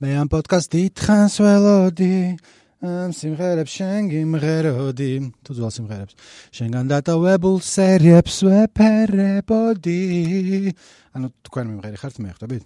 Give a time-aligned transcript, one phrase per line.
[0.00, 2.14] მე ამ პოდკასტით ხანს ველოდი
[2.80, 5.12] ამ სიმღერებს შენ გიმღეროდი.
[5.44, 6.14] თუ ძველ სიმღერებს.
[6.56, 10.00] შენგან დატოვებულ სერიებს ვეფერებოდი.
[11.12, 12.64] ანუ თქვენ მიმღერი ხართ მე ხვდებით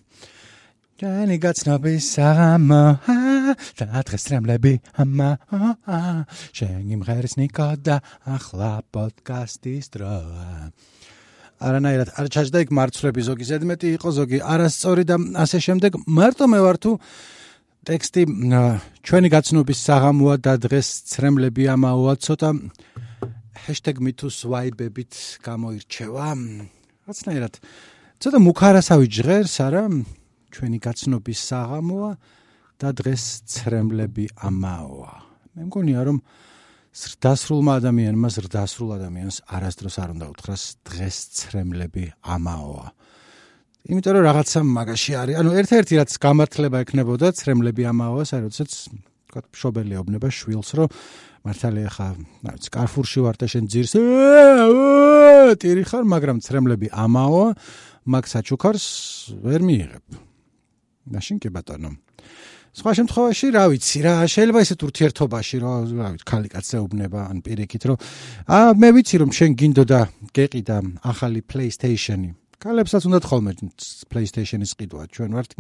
[0.95, 2.85] ჯანი გაცნობის საღამო
[3.79, 5.31] და დღეს რემლები ამა
[6.55, 7.97] შენ გიმღერის ნიკოდა
[8.31, 10.71] ახლა პოდკასტის დროა
[11.65, 13.21] არანაირად არ ჩაჯდა იქ მარცვლები.
[13.29, 15.93] ზოგი ზედმეტი იყო ზოგი არასწორი და ასე შემდეგ.
[16.05, 16.93] მარტო მე ვარ თუ
[17.85, 18.23] ტექსტი
[19.05, 22.51] ჩვენი გაცნობის საღამოა და დღეს ცრემლები ამაოა ცოტა
[23.65, 25.13] #metoswipe-ებით
[25.45, 26.29] გამოირჩევა.
[27.09, 27.55] რაცნაირად
[28.21, 29.85] ცოტა მუქარასავი ჟღერს არა?
[30.55, 32.11] ჩვენი გაცნობის საღამოა
[32.81, 35.13] და დღეს ცრემლები ამაოა.
[35.55, 36.19] მე მგონია რომ
[36.95, 42.87] ზრდასრულმა ადამიანმა ზრდასრულ ადამიანს არასდროს არ უნდა უთხრას დღეს ცრემლები ამაოა.
[43.91, 45.35] იმიტომ რომ რაღაცა მაგაში არის.
[45.43, 48.71] ანუ ერთ-ერთი რაც გამართლება ექნებოდა ცრემლები ამაოა, საერთოდ
[49.29, 50.89] თქვა შობელი ობნება შვილს, რომ
[51.45, 52.09] მართალია ხა,
[52.47, 53.93] რა ვიცი, კარფურში ვარ და შენ ძირს
[55.61, 57.49] ტირი ხარ, მაგრამ ცრემლები ამაოა,
[58.07, 58.87] მაგ საჩუქარს
[59.43, 60.05] ვერ მიიღებ.
[61.11, 61.91] მაშინ კი ბატონო.
[62.75, 67.83] სხვა შემთხვევაში, რა ვიცი, რა შეიძლება ესეთ ურთიერთობაში, რა რა ვიცი, ხალი კაცეუბნება ან პირიქით,
[67.87, 67.99] რომ
[68.51, 70.01] აა მე ვიცი რომ შენ გინდოდა
[70.35, 72.31] გეყიდა ახალი PlayStation-ი.
[72.59, 73.53] კალებსაც უნდათ ხოლმე
[74.11, 75.03] PlayStation-ის ყიდვა.
[75.15, 75.51] ჩვენ ვართ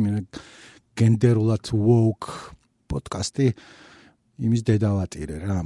[0.95, 2.55] გენდერულად woke
[2.91, 3.49] პოდკასტი
[4.47, 5.59] იმის დედავატირე რა.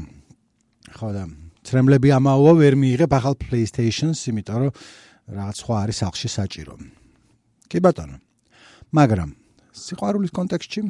[0.97, 1.25] ხო და
[1.69, 4.73] ცრემლები ამაოა ვერ მიიღებ ახალ PlayStation-ს, იმიტომ რომ
[5.29, 6.75] რაღაც სხვა არის სახში საჭირო.
[7.69, 8.17] კი ბატონო.
[8.89, 9.31] მაგრამ
[9.77, 10.81] სიყვარულის კონტექსტში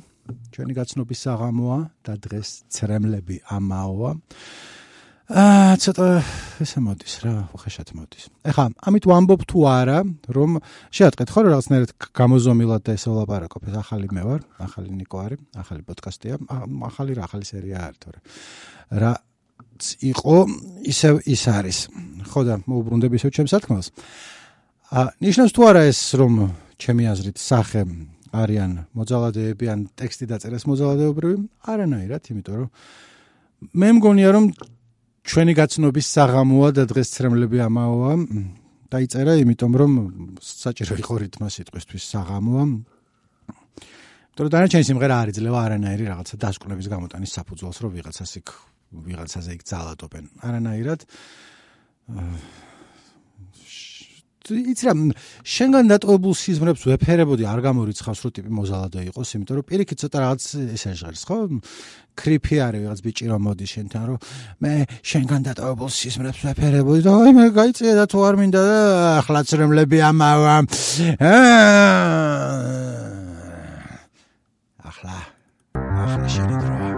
[0.52, 4.12] ჩვენი გაცნობის საღამოა და დღეს ცრემლები ამაოა.
[5.28, 6.04] აა ცოტა
[6.64, 8.24] ესე მოდის რა, უხეშად მოდის.
[8.48, 9.98] ეხლა ამით ვამბობ თუ არა,
[10.32, 10.56] რომ
[10.88, 15.84] შეატყეთ ხო რაღაცნაირად გამოზომილად და ესე ვლაპარაკობ, ეს ახალი მე ვარ, ახალი ნიკო არის, ახალი
[15.84, 16.34] პოდკასტია,
[16.88, 18.18] ახალი რა, ახალი სერია არის თორე.
[18.88, 19.12] რა
[20.00, 20.36] იყო
[20.88, 21.78] ისე ის არის.
[22.32, 23.88] ხო და მოუბრუნდები ისე ჩემს სათქმელს.
[24.96, 26.34] აა ნიშნავს თუ არა ეს რომ
[26.80, 27.84] ჩემი აზრით სახე
[28.32, 31.36] არიან მოძალადეები ან ტექსტი დაწერეს მოძალადეობრივი?
[31.72, 32.70] არანაირად, იმიტომ რომ
[33.74, 34.44] მე მგონია რომ
[35.28, 38.12] ჩვენი გაცნობის საღამოა და დღეს ცრემლები ამაოა.
[38.88, 39.92] დაიწერა, იმიტომ რომ
[40.40, 42.64] საჭირო იყო რითმა სიტყვისთვის საღამოა.
[44.38, 48.48] თორე დანარჩენი სიმღერა არ იძლევა არანაირი რაღაცა დასკვნების გამოტანის საფუძველს, რომ ვიღაცას იქ
[48.88, 50.24] ვიღაცაზე იქ ძალადობენ.
[50.46, 51.00] არანაირად
[54.52, 54.94] იცი რა
[55.44, 60.42] შენგან დატოვებულ სიზმრებს ვეფერებოდი არ გამორიცხავს რო ტიპი მოზალადე იყოს იმიტომ რომ პირიქით ცოტა რაღაც
[60.78, 61.36] ესე ჟღერს ხო?
[62.18, 64.18] კრიფი არის ვიღაც ბიჭი რომ მოდი შენთან რომ
[64.64, 64.72] მე
[65.06, 68.78] შენგან დატოვებულ სიზმრებს ვეფერებოდი და აი მე გაიწია და თუ არ მინდა და
[69.22, 70.56] ახლა ცრემლები ამავა.
[74.88, 75.16] ახლა
[75.78, 76.97] ახლა შენი დროა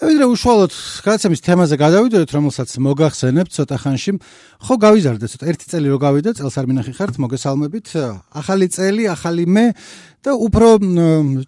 [0.00, 0.72] ვიდრე უშუალოდ
[1.04, 4.12] გადაცემის თემაზე გადავიდოდეთ, რომელსაც მოგახსენებთ ცოტა ხანში.
[4.64, 7.86] ხო გავიზარდე ცოტა ერთი წელი რო გავიდა, წელს არ მინახი ხართ, მოგესალმებით.
[8.32, 9.66] ახალი წელი, ახალი მე
[10.24, 10.68] და უფრო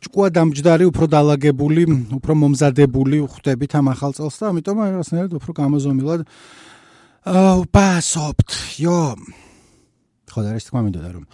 [0.04, 1.82] ჭკუა დამჯდარი, უფრო დაალაგებული,
[2.12, 6.20] უფრო მომზადებული ხვდებით ამ ახალ წელს და ამიტომ რაღაცნაირად უფრო გამოზომილად
[7.24, 8.50] აა ვფასობთ.
[8.84, 9.16] იო.
[10.28, 11.24] ხო და ეს თქმა მინდოდა რომ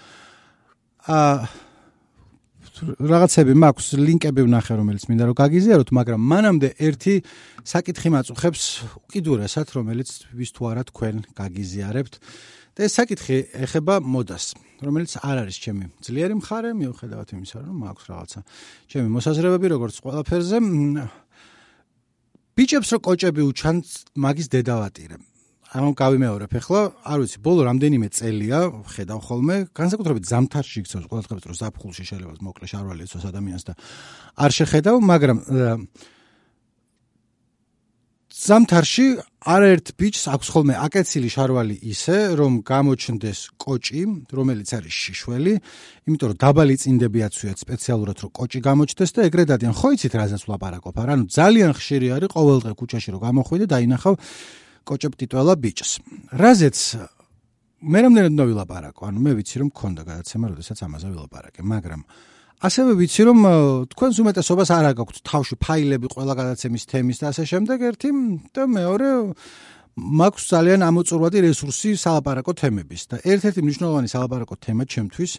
[1.11, 1.68] აა
[2.83, 7.15] რაღაცები მაქვს, ლინკები ვნახე, რომელიც მინდა რომ გაგიზიაროთ, მაგრამ მანამდე ერთი
[7.67, 8.63] საკითხი მაწუხებს
[9.09, 10.09] უკიდურესად, რომელიც
[10.39, 12.15] ვის თუ არა თქვენ გაგიზიარებთ.
[12.79, 13.37] და ეს საკითხი
[13.67, 14.55] ეხება მოდას,
[14.87, 18.41] რომელიც არ არის ჩემი ძლიერი მხარე, მიუხედავად იმისა, რომ მაქვს რაღაცა
[18.87, 20.59] ჩემი მოსაზრებები როგორც ყველაფერზე.
[22.55, 23.77] ბიჭებს რო კოჭები უჩან
[24.15, 25.23] მაგის დედავატირებ.
[25.69, 31.55] ამ გავიმეორებ ახლა, არ ვიცი, ბოლო რამდენიმე წელია ხედავ ხოლმე, განსაკუთრებით ზამთარში იქცევს ყოველდღე დრო
[31.61, 33.73] ზაფხულში შეიძლება მოკლე შარვალი ეცოს ადამიანს და
[34.49, 35.39] არ შეხედავ, მაგრამ
[38.39, 39.07] ზამთარში
[39.45, 45.55] არაერთ ბიჭს აქვს ხოლმე აკეცილი შარვალი ისე, რომ გამოჩნდეს კოჭი, რომელიც არის შიშველი,
[46.07, 49.75] იმიტომ რომ დაბალი წინდები აცვიათ სპეციალურად, რომ კოჭი გამოჩნდეს და ეგრე დადიან.
[49.75, 50.95] ხო იცით რაზეც ვლაპარაკობ?
[51.03, 53.77] არა, ანუ ძალიან ხშირი არის ყოველდღე ქუჩაში რომ გამოხვიდე და
[54.79, 55.91] ინახავ კოჭებტიტველა ბიჭს.
[56.33, 56.79] რაზეც
[57.83, 59.03] მე რამდენად უნდა ვილაპარაკო?
[59.07, 62.01] ანუ მე ვიცი რომ მქონდა გადაცემა, როდესაც ამაზე ვილაპარაკე, მაგრამ
[62.59, 63.39] ასევე ვიცი რომ
[63.93, 68.11] თქვენს უმეტესობას არ აქვს თავში ფაილები ყველა გადაცემის თემის და ასე შემდეგ ერთი
[68.51, 69.09] და მეორე
[69.99, 75.33] მაქვს ძალიან ამოწურვადი რესურსი სალაპარაკო თემების და ერთ-ერთი მნიშვნელოვანი სალაპარაკო თემა ჩემთვის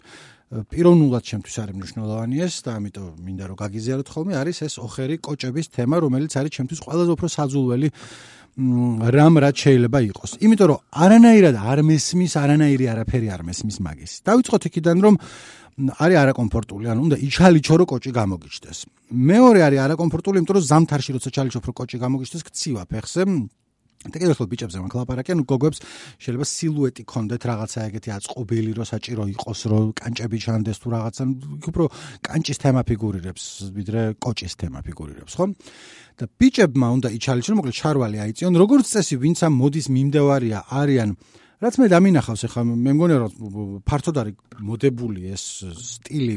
[0.50, 5.66] პიროვნულად ჩემთვის არის მნიშვნელოვანი ეს და ამიტომ მინდა რომ გაგიზიაროთ ხოლმე არის ეს ოხერი კოჭების
[5.76, 7.88] თემა რომელიც არის ჩემთვის ყველაზე უფრო საძულველი
[8.58, 10.30] რამ რაც შეიძლება იყოს.
[10.42, 14.12] იმიტომ რომ არანაირად არ მესმის, არანაირი არაფერი არ მესმის მაგის.
[14.26, 15.14] დავიწყოთ იქიდან რომ
[15.80, 18.78] არის არაკომფორტული, ანუ უნდა იჩალიჩო რო კოჭი გამოგიჩდეს.
[19.10, 23.22] მეორე არის არაკომფორტული, იმიტომ რომ ზამთარში როცა ჩალიჩობ რო კოჭი გამოგიჩდეს, ქცივა ფეხზე.
[24.00, 25.78] და კიდევ ხო ბიჭებს ამ კლაპარაკი, ანუ გოგოებს
[26.24, 31.22] შეიძლება სილუეტი კონდეთ რაღაცა ეგეთი აწყობილი რო საჭირო იყოს, რო კანჭები ჩანდეს თუ რაღაცა,
[31.68, 31.84] უფრო
[32.24, 33.44] კანჭის თემა ფიგურირებს,
[33.76, 35.44] ვიდრე კოჭის თემა ფიგურირებს, ხო?
[36.16, 41.10] და ბიჭებმა უნდა იჩალიჩონ, მოკლედ ჩარვალი აიწიონ, როგორც წესი, ვინც ამ მოდის მიმდევარია, არიან
[41.60, 43.32] რაც მე დამინახავს ახლა მე მგონია რომ
[43.84, 45.44] ფართოდ არის მოდებული ეს
[45.76, 46.36] სტილი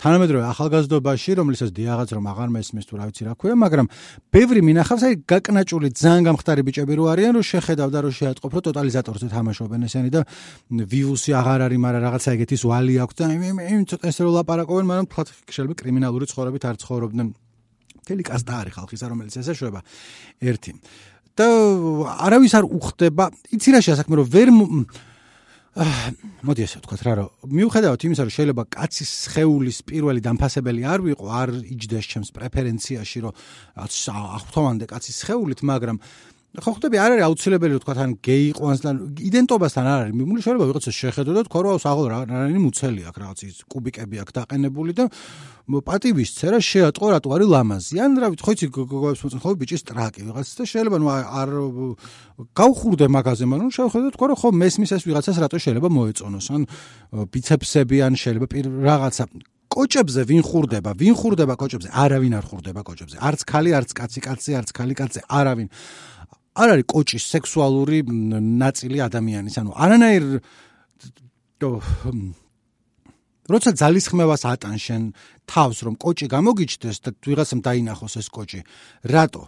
[0.00, 3.86] თანამედროვე ახალგაზრდობაში რომელსაც დიაღაც რომ აღარ მესმის თუ რა ვიცი რა ქვია მაგრამ
[4.34, 8.64] ბევრი მინახავს აი გაკნაჭული ძალიან გამხდარი ბიჭები რო არიან რომ შეხედავ და რომ შეატყობ რომ
[8.68, 10.20] ტოტალიზატორზე თამაშობენ ესენი და
[10.74, 15.06] ვიუსი აღარ არის მაგრამ რაღაცა ეგეთის ვალი აქვს და იმ ცოტა ესე რო ლაპარაკობენ მაგრამ
[15.14, 15.22] თქვა
[15.54, 17.28] შეიძლება კრიმინალური ცხოვრებით არ ცხოვრობდნენ.
[18.04, 19.80] თელი კასტა არის ხალხისა რომელიც ესე შვება.
[20.42, 20.72] ერთი.
[21.34, 21.46] და
[22.26, 23.24] არავის არ უხდება.
[23.50, 24.48] იცი რა შეასაქმე რომ ვერ
[25.74, 31.26] მოდი ასე ვთქვა რა რომ მიუხედავად იმისა რომ შეიძლება კაცის ხეულის პირველი დამფასებელი არ ვიყო
[31.34, 33.34] არ იჯდეს ჩემს პრეფერენციაში რომ
[33.82, 35.98] ახთოვანდე კაცის ხეულით მაგრამ
[36.54, 38.90] ხო ხვდები არ არის აუცილებელი თქვა თან გეი ყვანს და
[39.26, 43.18] იდენტობასთან არ არის მიმული შეიძლება ვიღაცა შეხედო და თქვა რომ საღოლ რა რანი მუცელი აქვს
[43.18, 45.04] რაღაც ის კუბიკები აქვს დაყენებული და
[45.66, 49.82] პატივის წერა შეატყო რატო არის ლამაზი ან რა ვიცი ხო იცი გოგოებს მოწონ ხო ბიჭის
[49.82, 51.08] ტრაკი ვიღაც და შეიძლება ნუ
[51.42, 51.50] არ
[52.54, 56.62] გავხურდე მაგაზე მაგრამ შეხედო თქვა რომ ხო მესმის ეს ვიღაცას რატო შეიძლება მოეწონოს ან
[57.34, 59.26] ბიცეპსები ან შეიძლება რაღაცა
[59.74, 60.90] კოჭებზე ვინ ხურდება?
[60.94, 61.90] ვინ ხურდება კოჭებზე?
[61.90, 63.16] არავინ არ ხურდება კოჭებზე.
[63.18, 65.68] არც ქალი, არც კაცი, კაცი, არც ქალი, კაცი, არავინ.
[66.54, 67.98] არ არის კოჭის სექსუალური
[68.62, 70.24] ნაწილი ადამიანის, ანუ არანაირ
[73.44, 75.02] როცა ძალისხმევას ატანშენ
[75.50, 78.60] თავს რომ კოჭი გამოგიჩდეს და ვიღაცამ დაინახოს ეს კოჭი,
[79.04, 79.42] რატო?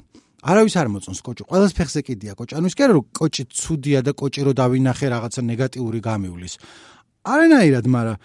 [0.46, 1.42] არავის არ მოწონს კოჭი.
[1.48, 2.54] ყველას ფეხზე კიდია კოჭი.
[2.60, 6.54] ანუ ის კი არა რომ კოჭი ცუდია და კოჭი რო დავინახე რაღაცა ნეგატიური გამივლის.
[7.24, 8.16] არანაირად, მაგრამ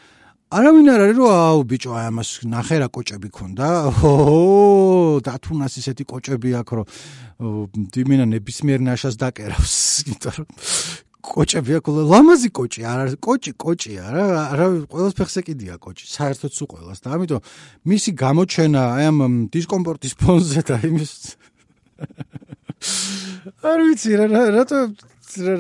[0.52, 3.68] არავინ არ არის რომ აუ ბიჭო აი ამას ნახე რა კოჭები ქონდა.
[4.04, 6.86] ო დათუნას ისეთი კოჭები აქვს რომ
[7.96, 9.76] დიმინა ნებისმიერ ნაშას დაკერავს.
[10.12, 10.48] იმიტომ რომ
[11.22, 16.52] კოჭები აქვს ლამაზი კოჭი არ არის კოჭი კოჭია რა არა ყოველს ფეხზე კიდია კოჭი საერთოდ
[16.52, 17.42] სულ ყოველს და ამიტომ
[17.88, 19.18] მისი გამოჩენა აი ამ
[19.54, 21.14] დისკომფორტის ფონზე და იმის
[23.72, 24.80] არ ვიცი რა რატო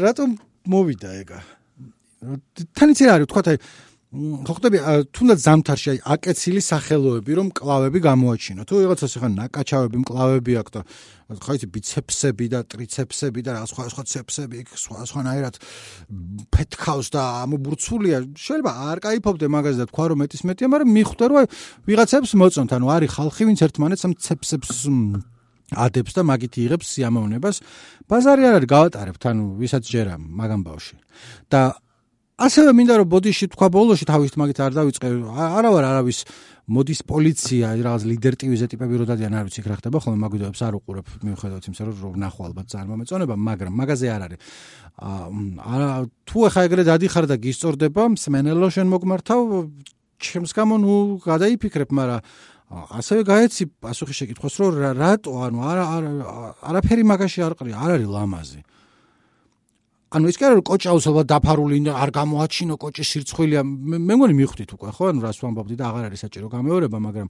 [0.03, 0.23] რატო
[0.67, 1.39] მოვიდა ეგა
[2.75, 3.57] თან რა არის თქვა აი
[4.11, 4.79] ხო ხდები
[5.15, 10.81] თუნდაც ზამთარში აი აკეცილი სახელოები რომ კლავები გამოაჩინო თუ ვიღაცას ახლა ნაკაჩავები მკლავები აქვს და
[11.39, 15.55] ხო იცი ბიცეფსები და ტრიცეფსები და რა სხვა სხვა ცეფსები იქ სხვა სხვანაირად
[16.51, 21.47] ფეთქავს და ამობურცულია შეიძლება არ кайფობდე მაგას და თქვა რომ მეტის მეტია მაგრამ მიხვდე რომ
[21.87, 24.75] ვიღაცებს მოწონთ ანუ არის ხალხი ვინც ერთმანეთს ამ ცეფსებს
[25.71, 27.63] ადებს და მაგით იღებს სიამოვნებას.
[28.11, 30.99] ბაზარი არ არის გავატარებთ, ანუ ვისაც ჯერა მაგამ ბავში.
[31.47, 31.79] და
[32.41, 35.07] ასევე მინდა რომ ბოდიში თქვა ბოლოში თავის მაგით არ დავიწყე.
[35.29, 36.19] არა ვარ არავის
[36.71, 40.61] მოდის პოლიცია რაღაც ლიდერ ტივიზე ტიპები რო დადიან არ ვიცი რა ხდება ხოლმე მაგ ვიდეოებს
[40.65, 41.07] არ უყურებ.
[41.21, 44.39] მიუხედავად იმისა რომ რომ ნახო ალბათ ძალიან მომეწონება მაგრამ მაგაზე არ არის.
[45.01, 45.87] არა
[46.25, 49.41] თუ ახლა ეგრე დადიხარ და გისწორდება მსმენელო შენ მოგმართავ
[50.21, 52.21] ჩემს გამო ნუ გადაიფიქრებ მაგრამ
[52.71, 55.85] ასევე გაეცი პასუხი შეკითხვას რომ რატო ანუ არა
[56.71, 58.61] არაფერი მაგაში არ ყრია არ არის ლამაზი
[60.11, 63.61] ანუ ის კი არა რომ კოჭი აუცილებლად დაფარული არ გამოაჩინო კოჭი სირცხვილია.
[63.63, 67.27] მე მგონი მიხვდით უკვე ხო ანუ რას ვამბობდი და აღარ არის საჭირო გამეორება მაგრამ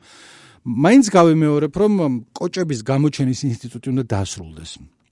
[0.66, 1.94] მაინც გავიმეორებ რომ
[2.34, 4.72] კოჭების გამოჩენის ინსტიტუტი უნდა დასრულდეს.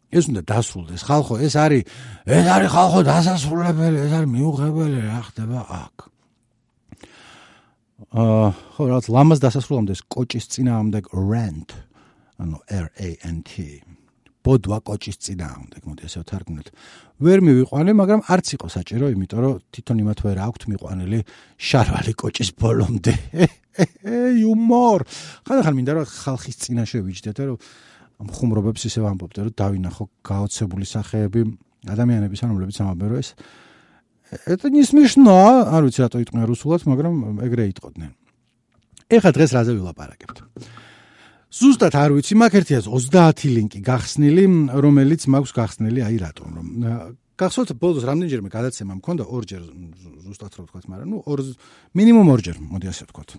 [0.09, 1.01] ეს უნდა დასრულდეს.
[1.05, 1.83] ხალხო ეს არის
[2.25, 5.95] ეს არის ხალხო დასასრულებელი ეს არის მიუღებელი რა ხდება აქ?
[8.09, 11.69] აა ხო რაც ლამაზ დასასრულამდე კოჭის წინააღმდეგ rent
[12.41, 13.85] ანუ r a n t
[14.48, 16.68] ბოდვა კოჭის წინააღმდეგ, მოდი ასე ვთარგმნოთ.
[17.24, 21.20] ვერ მივიყვანე, მაგრამ არც იყო საჭირო, იმიტომ რომ თვითონ იმათ ვერ აქვთ მიყვანილი
[21.56, 23.14] შარვალი კოჭის ბოლომდე.
[24.44, 25.00] იუმორ.
[25.48, 27.58] ხალხან მინდა რომ ხალხის წინაშე ვიჯდეთ, რომ
[28.20, 31.40] ამ ხუმრობებს ისე ვამბობდე, რომ დავინახო გაოცებული სახეები
[31.88, 33.32] ადამიანების, რომლებიც ამბობენ, რომ ეს
[34.46, 38.10] это не смешно, არ ვიცი რატო იტყვიან რუსულად, მაგრამ ეგრე იტყოდნენ.
[39.14, 40.36] ეხლა დღეს რაზე ვილაპარაკებთ?
[41.49, 44.45] ზუსტად არ ვიცი, მაგ ერთიას 30 ლინკი გახსნილი,
[44.85, 46.67] რომელიც მაქვს გახსნილი აი რატომ რომ
[47.39, 49.63] გახსოვთ ბოლოს რამდენჯერმე გადაცემა მქონდა ორჯერ
[50.27, 51.39] ზუსტად რა ვთქვათ, მაგრამ ნუ ორ
[51.95, 53.29] მინიმუმ ორჯერ, მოდი ასე ვთქვათ.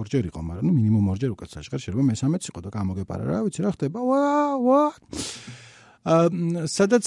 [0.00, 3.60] ორჯერ იყო, მაგრამ ნუ მინიმუმ ორჯერ უკეთ საჭირო შეიძლება მესამეც იყო და გამოგეპარა რა, ვიცი
[3.60, 3.98] რა ხდება.
[4.00, 4.24] ვა
[4.56, 4.82] ვა
[6.02, 7.06] სადაც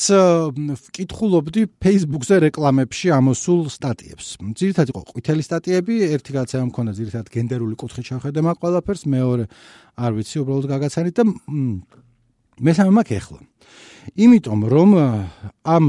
[0.55, 4.27] ვკითხულობდი Facebook-ზე რეკლამებში ამოსულ სტატიებს.
[4.55, 9.43] ძირითადად იყო ყვითელი სტატიები, ერთი გადაცემა მქონდა ძირითადად გენდერული კუთხით შევხედე მაგ ყველაფერს, მეორე
[9.99, 11.23] არ ვიცი, უბრალოდ გაგაცანით და
[12.55, 13.39] მესამე მაქვს ახლა.
[14.15, 14.91] იმიტომ რომ
[15.65, 15.85] ამ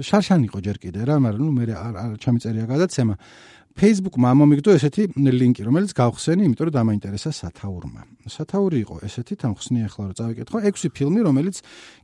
[0.00, 3.14] შარშან იყო ჯერ კიდე რა, მაგრამ ნუ მე არ ჩამიწერია გადაცემა.
[3.78, 8.02] Facebook-მა მომიგდო ესეთი ლინკი, რომელიც გავხსენი, იმიტომ რომ დამაინტერესა სათაურმა.
[8.26, 11.56] სათაური იყო ესეთი, თამხსნი ახლა რომ წავიკითხო, 6 ფილმი, რომელიც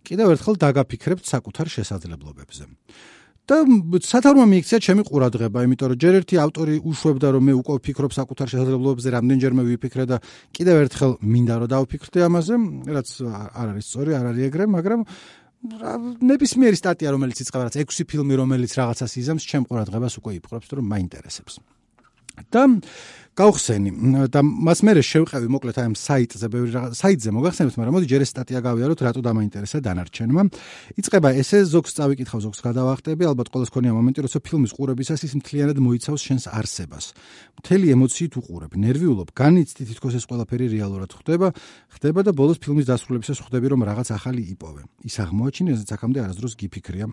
[0.06, 2.64] კიდევ ერთხელ დაგაფიქრებთ საკუთარ შესაძლებლობებზე.
[3.46, 3.62] და
[4.02, 8.46] სათაურმა მიიქცია ჩემი ყურადღება, იმიტომ რომ ჯერ ერთი ავტორი უშვებდა რომ მე უკვე ვფიქრობ საკუთარ
[8.50, 10.16] შესაძლებლობებზე, რამდენჯერმე ვიფიქრე და
[10.50, 12.54] კიდევ ერთხელ მინდა რომ დავფიქრდე ამაზე,
[12.90, 15.00] რაც არ არის სწორი, არ არის ეგრე, მაგრამ
[15.64, 20.86] ნებისმიერი სტატია რომელიც იწყება რაც 6 ფილმი რომელიც რაღაცას იზამს ჩემ ყურადღებას უკვე იპყრობს რომ
[20.92, 21.58] მაინტერესებს.
[22.52, 22.62] და
[23.37, 23.90] გავხსენი.
[24.33, 28.23] და მას მე შევყევი მოკლედ აი ამ საიტზე ბევრი რაღაც საიტზე მოგახსენებთ მაგრამ მოდი ჯერ
[28.25, 30.43] ეს სტატია გავიაროთ რატო დამაინტერესა დანარჩენმა.
[30.97, 35.78] იწება ესე ზოგს წავიკითხავ ზოგს გადავახტები ალბათ ყოველს ქონია მომენტი როცა ფილმის ყურებისას ის მთლიანად
[35.85, 37.05] მოიცავს შენს არსებას.
[37.61, 41.52] მთელი ემოციით უყურებ ნერვიულობ განიცდი თითქოს ეს ყველაფერი რეალურად ხდება
[41.93, 44.83] ხდება და ბოლოს ფილმის დასრულებისას ხვდები რომ რაღაც ახალი იპოვე.
[45.05, 47.07] ის აღმოაჩინე რასაც აქამდე არასდროს გიფიქრია.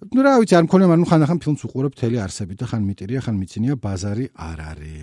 [0.00, 3.36] ну რა ვიცი არ მქონია მაგრამ ხან-ხან ფილმს უყურებ თელი არსებით და ხან მიტირია ხან
[3.36, 4.99] მიცინია ბაზარი არ არის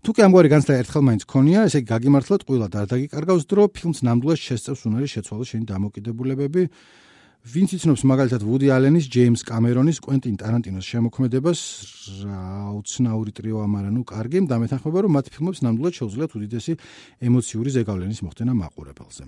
[0.00, 4.00] თუ კი ამგვარი განცდა ერთხელ მაინც ქონია ესე იგი გაგიმართლოთ ყვილა და დაგიკარგავს დრო ფილმს
[4.06, 6.62] ნამდვილად შესწევს უნარი შეცვალო შენი დამოკიდებულებები
[7.40, 11.60] ვინც იცნობს მაგალითად ვუდი ალენის, ჯეიმს კამერონის, კვენტინ ტარანტინოს შემოქმედებას,
[12.20, 12.40] რა
[12.76, 16.72] უცნაური ტრიო ამარა, ნუ კარგი, დამეთანხმება რომ მათ ფილმებს ნამდვილად შეუძლიათ უდიდესი
[17.24, 19.24] ემოციური ზეგავლენის მოხდენა მაყურებელზე.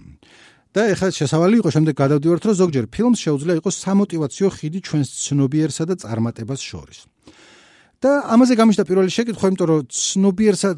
[0.72, 5.84] და ეხლა შესავალი იყო შემდეგ გადავდივართ რომ ზოგჯერ ფილმს შეუძლია იყოს სამოტივაციო ხიდი ჩვენს ცნობიერსა
[5.84, 6.98] და წარმატებას შორის.
[8.02, 10.70] და ამაზე გამიშდა პირველი შეკითხვა, იმიტომ რომ ცნობიერსა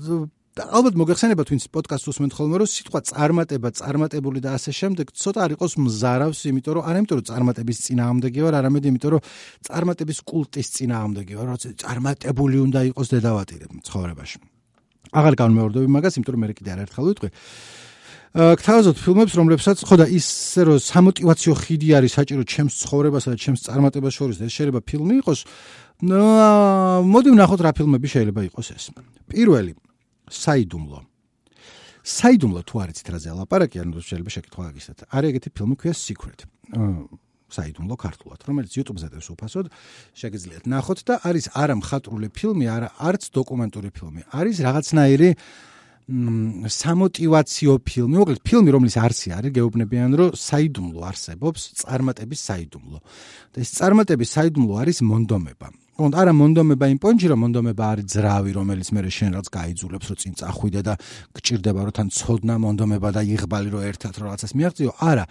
[0.54, 5.40] და ალბათ მოგეხსენება twins podcast-ს უსმენთ ხოლმე რომ სიტყვა წარმატება, წარმატებული და ასე შემდეგ ცოტა
[5.44, 9.24] არ იყოს მზარავს, იმიტომ რომ არა იმიტომ რომ წარმატების წინააღმდეგი ვარ, არამედ იმიტომ რომ
[9.66, 14.38] წარმატების კულტის წინააღმდეგი ვარ, როცა წარმატებული უნდა იყოს დედავატირე ცხოვრებაში.
[15.10, 17.30] აღარ განმეორდები მაგას, იმიტომ რომ მე კიდე არაერთხელ ვიტყვი.
[18.34, 23.60] გთავაზობთ ფილმებს, რომლებსაც ხო და ისე რომ სამოტივაციო ხიდი არის საჭირო ჩემს ცხოვრებასა და ჩემს
[23.62, 25.40] წარმატებას შორის და ეს შეიძლება ფილმი იყოს.
[26.02, 28.84] მოდი ვნახოთ რა ფილმები შეიძლება იყოს ეს.
[29.30, 29.78] პირველი
[30.26, 30.98] საიდუმლო.
[32.02, 34.98] საიდუმლო თუ არ იცით რაზე ლაპარაკი, ანუ შეიძლება შეკითხვა გაგისცეთ.
[35.14, 36.38] არის ეგეთი ფილმი ქვია Secret.
[37.54, 39.66] საიდუმლო ქართულად, რომელიც YouTube-ზე დევს უფასოდ,
[40.18, 44.20] შეგიძლიათ ნახოთ და არის არა მხატვრული ფილმი, არა არც დოკუმენტური ფილმი.
[44.34, 45.30] არის რაღაცნაირი
[46.04, 52.98] სამოტივაციო ფილმი, მოკლედ ფილმი, რომლის არსი არის, გეუბნებიან, რომ საიდუმლო არსებობს, წარმატების საიდუმლო.
[53.54, 55.68] და ეს წარმატების საიდუმლო არის მონდომება.
[55.94, 60.18] კონ არა მონდომება იმ პონჩი, რომ მონდომება არის ძრავი, რომელიც მე შენ რაც გაიძულებს, რომ
[60.20, 60.94] წინ წახვიდე და
[61.32, 64.90] გჭირდება, რომ თან ცოდნა მონდომება და იღბალი, რომ ერთად რომ რაღაცას მიაღწიო.
[65.00, 65.24] არა.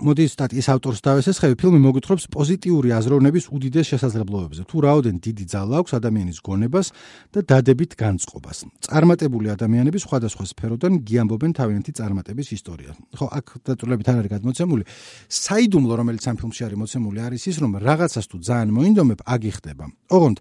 [0.00, 4.62] მოდი სტატიის ავტორს დავესესხები, ფილმი მოგვითხრობს პოზიტიური აზროვნების უდიდეს შესაძლებლობებზე.
[4.64, 6.86] თუ რაოდენ დიდი ძალა აქვს ადამიანის გონებას
[7.28, 8.58] და დადებით განწყობას.
[8.88, 12.96] წარმატებული ადამიანები სხვადასხვა სფეროდან გიამბობენ თავიანთი წარმატების ისტორიას.
[13.20, 14.82] ხო, აქ დაწურებით არ არის გადმოცემული.
[15.28, 19.84] საიდუმლო, რომელიც ამ ფილმში არის მოცემული, არის ის, რომ რაღაცას თუ ძალიან მოინდომებ, აგიხდება.
[20.08, 20.38] ოღონდ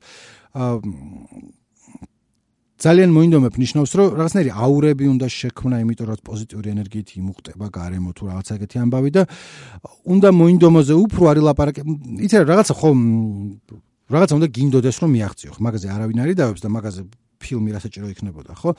[0.55, 0.79] აა
[2.81, 8.23] ძალიან მოინდომებ ნიშნავს რომ რაღაცნაირი აურები უნდა შექმნა იმიტომ რომ პოზიტიური ენერგიით იმუხტება გარემო თუ
[8.33, 9.23] რაღაც ეგეთი ამბავი და
[10.09, 11.81] უნდა მოინდომოზე უფრო არის ლაპარაკი.
[12.25, 12.89] იცი რა რაღაცა ხო
[14.11, 17.01] რაღაცა უნდა გინდოდეს რომ მიაღწიო ხო მაგაზე არავინ არის დავებს და მაგაზე
[17.41, 18.69] ფილმი რასაჭირო იქნებოდა ხო?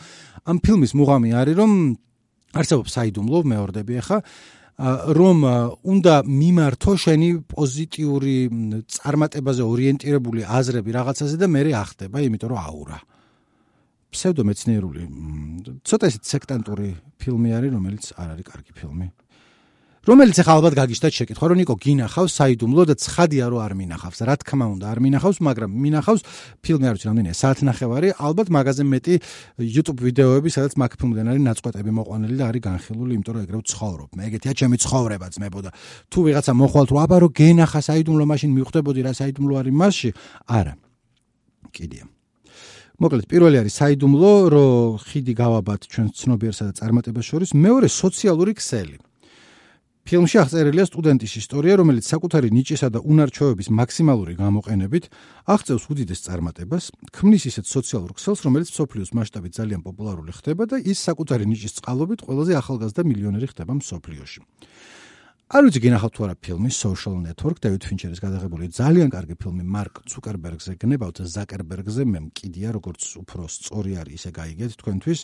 [0.51, 1.71] ამ ფილმის მუღამი არის რომ
[2.59, 4.19] არსებობს საიდუმლო მეორდები ახლა
[5.15, 5.37] რომ
[5.95, 8.37] უნდა მიმართო შენი პოზიტიური
[8.89, 12.99] წარმატებაზე ორიენტირებული აზრები რაღაცაზე და მე ახდება იმიტომ რომ აურა
[14.13, 15.03] ფსევდომეცნიერული
[15.89, 16.89] ცოტა ისეთ სექტანტური
[17.19, 19.09] ფილმი არის, რომელიც არ არის კარგი ფილმი.
[20.03, 24.19] რომელიც ახლა ალბათ გაგიშტათ შეკითხვა, რომ ნიკო გინახავს საიდუმლო და ცხადია რომ არ მინახავს.
[24.27, 26.23] რა თქმა უნდა, არ მინახავს, მაგრამ მინახავს
[26.59, 29.15] ფილმი არ ვიცი რამდენია, საათნახევარი, ალბათ მაგაზე მეტი
[29.63, 34.11] YouTube ვიდეოები, სადაც მაგ ფილმიდან არის ნაწყვეტები მოყვანილი და არის განხილული, იმიტომ რომ ეგრევე ცხოვრობ.
[34.19, 35.71] მე ეგეთია ჩემი ცხოვრება ძმებო და
[36.11, 40.11] თუ ვიღაცა მოხვალ თუ აბა რომ გენახა საიდუმლო მაშინ მიხვდებოდი რა საიდუმლო არის მასში?
[40.51, 40.75] არა.
[41.71, 42.12] კიდია.
[43.03, 48.97] მოკლედ პირველი არის საიდუმლო, რომ ხიდი გავაბათ ჩვენ ცნობიერსა და წარმატებას შორის, მეორე სოციალური ქსელი.
[50.07, 55.05] ფილმში აღწერილია სტუდენტის ისტორია, რომელიც საკუთარი ნიჭისა და უნარჩვევების მაქსიმალური გამოყენებით
[55.51, 60.99] აღწევს უდიდეს წარმატებას, ქმნის ისეთ სოციალურ ქსელს, რომელიც სოფლიოს მასშტაბით ძალიან პოპულარული ხდება და ის
[61.03, 64.41] საკუთარი ნიჭის წყალობით ყველაზე ახალგაზრდა მილიონერი ხდება სოფლიოში.
[65.53, 69.99] არ ვიცი გინახავთ თუ არა ფილმი Social Network დევიდ ფინჩერის გადაღებული ძალიან კარგი ფილმი მარკ
[70.09, 75.21] ცუკერბერგზე გნებავთ ზაკერბერგზე მე მკიდია როგორც უფრო სწორი არის ისე გაიგეთ თქვენთვის.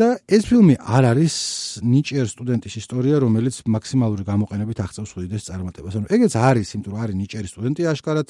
[0.00, 1.34] და ეს ფილმი არ არის
[1.84, 5.92] ნიჭიერ სტუდენტის ისტორია რომელიც მაქსიმალური გამოყენებით აღწევს უდიდეს წარმატებას.
[6.00, 8.28] ანუ ეგეც არის იმიტომ რომ არის ნიჭიერი სტუდენტი აშკარად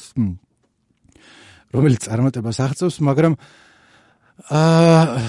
[1.78, 3.34] რომელიც წარმატებას აღწევს მაგრამ
[4.50, 5.22] აა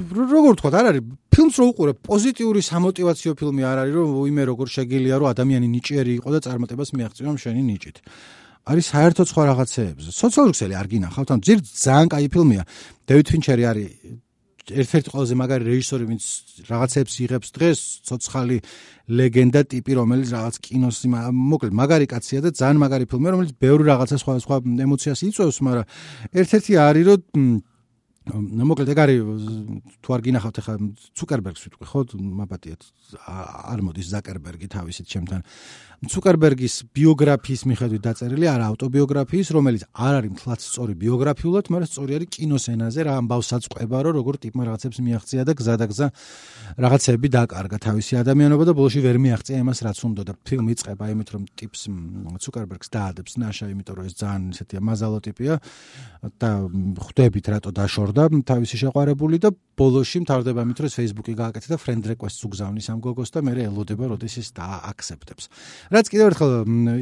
[0.00, 1.02] როგორ თქვა არ არის
[1.34, 6.12] ფილმს რო უყურებ პოზიტიური სამოტივაციო ფილმი არ არის რომ ვიმე როგორ შეგილია რომ ადამიანი ნიჭიერი
[6.20, 7.96] იყო და წარმატებას მიაღწია შენი ნიჭით.
[8.70, 12.62] არის საერთო სხვა რაღაცეებზე სოციალური ქსელი არ გინახავთ ან ძირ ძალიან კაი ფილმია.
[13.08, 13.88] დევიდ ფინჩერი არის
[14.70, 16.24] ერთ-ერთი ყველაზე მაგარი რეჟისორი ვინც
[16.70, 18.58] რაღაცებს იღებს დღეს ცოცხალი
[19.10, 24.16] ლეგენდა ტიპი რომელიც რაღაც კინოს მოკლედ მაგარი კაცია და ძალიან მაგარი ფილმია რომელიც ბევრი რაღაცა
[24.22, 25.86] სხვა სხვა ემოციას იწვევს მაგრამ
[26.40, 27.20] ერთ-ერთი არის რომ
[28.30, 29.20] მოკლედ ეგ არის
[30.04, 30.74] თუ არ გინახავთ ახლა
[31.18, 32.00] ცუკერბერგს ვიტყვი ხო?
[32.40, 32.82] მაბატიეთ
[33.74, 35.40] არ მოდის ზაკერბერგი თავისით ჩემთან.
[36.00, 42.28] ცუკერბერგის ბიოგრაფიის მიხედვით დაწერილი არა ავტობიოგრაფიის რომელიც არ არის მთლაც სწორი ბიოგრაფიულად მაგრამ სწორი არის
[42.40, 46.06] კინოსენაზე რა ამბავს საწყება რომ როგორ ტიპმა რაღაცებს მიაღწია და გზა და გზა
[46.80, 51.28] რაღაცები დაკარგა თავისი ადამიანობა და ბოლოში ვერ მიაღწია იმას რაც უნდა და ფილმი იწყება იმით
[51.36, 51.80] რომ ტიპს
[52.48, 55.54] ცუკერბერგს დაადებს ნაშა იმიტომ რომ ეს ძალიან ისეთი მაზალო ტიპია
[56.40, 56.50] და
[56.96, 59.50] ხვდებით რატო დაშორდა თავისი შეყვარებული და
[59.80, 64.10] ბოლოში მთავრდება იმით რომ Facebook-ი გააკეთა და friend request-ს უგზავნის ამ გოგოს და მე ელოდება
[64.12, 65.48] როდის ის დაააქსეპტებს
[65.94, 66.52] რაც კიდევ ერთხელ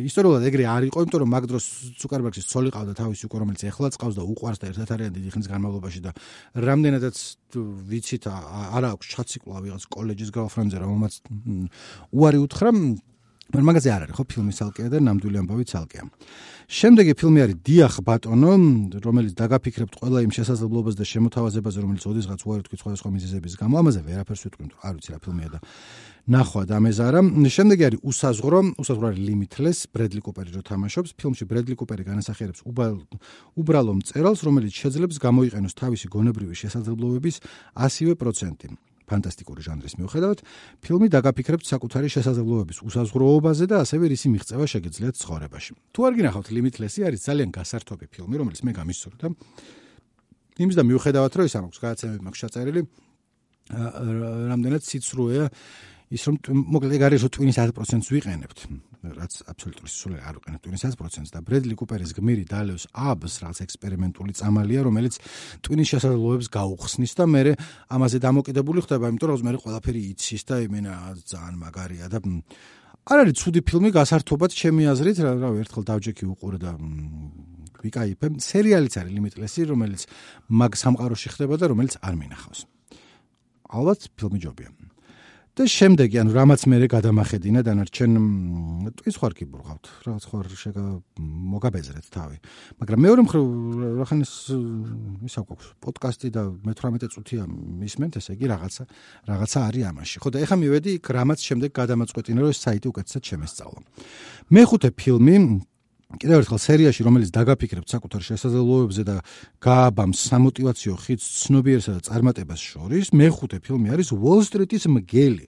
[0.07, 1.67] ისტორიულად ეგრე არ იყო, იმიტომ რომ მაგდროს
[1.99, 5.49] ცუკერბერგის ცოლი ყავდა თავისი უკვე რომელიც ეხლა წავს და უყვარს და ერთად არიან დიდი ხნის
[5.49, 6.11] განმავლობაში და
[6.55, 7.17] რამდენადაც
[7.89, 11.13] ვიცით არა აქვს ჩაციკლა ვიღაც კოლეჯის გალფრენდზე რომელმაც
[12.15, 12.71] უარი უთხრა
[13.49, 16.03] მაგრამ მაგაზე არ არის ხო ფილმი ცალკეა და ნამდვილი ამბავი ცალკეა.
[16.69, 18.53] შემდეგი ფილმი არის დიახ ბატონო,
[19.01, 24.01] რომელიც დაგაფიქრებთ ყველა იმ შესაძლებლობაზე და შემოთავაზებაზე, რომელიც ოდესღაც უარი თქვი სხვადასხვა მიზეზების გამო, ამაზე
[24.05, 25.59] ვერაფერს ვიტყვი, თუ არ ვიცი რა ფილმია და
[26.29, 27.21] ნახვა დამეზარა.
[27.57, 31.17] შემდეგი არის უსაზღრო, უსაზღრო არის limitless, ბრედლი კუპერი რო თამაშობს.
[31.17, 32.61] ფილმში ბრედლი კუპერი განასახიერებს
[33.57, 37.37] უბრალო მწერალს, რომელიც შეძლებს გამოიყენოს თავისი გონებრივი შესაძლებლობების
[37.81, 38.77] 100%.
[39.09, 40.39] ფანტასტიკური ჟანრის მიუხედავად,
[40.85, 45.73] ფილმი დაგაფიქრებთ საკუთარი შესაძლებლობების უსაზღროობაზე და ასევე რისი მიღწევა შეგიძლიათ ცხოვრებაში.
[45.97, 49.27] თუ არ გინახავთ limitless-ი არის ძალიან გასართობი ფილმი, რომელიც მე გამისურვდა.
[50.59, 52.83] იმის და მიუხედავად რომ ის ამაქვს გადაცემები მაქვს ჩაწერილი,
[53.69, 55.47] რამდენად სიცრუეა
[56.09, 56.37] ის რომ
[56.73, 58.59] მოკლედ ეგ არის რომ ტვინის 100%-ს ვიყენებთ
[58.99, 64.33] რაც აბსოლუტური სულ არ ვიყენებთ ტვინის 100%-ს და ბრედლი კუპერის გმირი დალევს აბს რაც ექსპერიმენტული
[64.35, 65.21] წამალია რომელიც
[65.63, 67.43] ტვინის შესაძლებლობებს გაუხსნის და მე
[67.95, 70.93] ამაზე დამოკიდებული ხდება იმიტომ რომ მე ყველაფერი იცის და იმენა
[71.31, 72.19] ძალიან მაგარია და
[73.09, 76.77] არ არის ცუდი ფილმი გასართობად ჩემი აზრით რა რა ერთხელ დავჯექი უყურე და
[77.81, 78.27] ვიკაიფე.
[78.43, 80.03] სერიალიც არის ლიმიტლესი რომელიც
[80.53, 82.61] მაგ სამყაროში ხდება და რომელიც არ მინახავს.
[83.73, 84.69] ალბათ ფილმი ჯობია
[85.59, 88.13] და შემდეგი ანუ რამაც მე გადამახედინა დანარჩენ
[88.95, 90.85] ტვის ხარ კიბურღავთ რაღაც ხარ შეგა
[91.19, 92.37] მოგაბეზრეთ თავი.
[92.79, 93.45] მაგრამ მეორე მხრივ
[93.99, 94.33] რახან ის
[95.27, 98.83] ისა გვაქვს პოდკასტი და მე-18 წუთია მისმენთ ესე იგი რაღაცა
[99.27, 100.17] რაღაცა არის ამაში.
[100.23, 103.81] ხო და ეხა მივედი იქ რამაც შემდეგ გადამაწყვეტინა რომ ეს საიტი უკეთესად შემესწავლა
[104.55, 105.37] მეხუთე ფილმი
[106.17, 109.17] კიდევ ერთხელ სერიაში რომელიც დაგაფიქრებთ საკუთარ შესაძლებლობებზე და
[109.61, 115.45] გააბამს სამოტივაციო ხიდს ცნობიერსა და წარმატებას შორის მეხუთე ფილმი არის Wall Street-ის მგელი.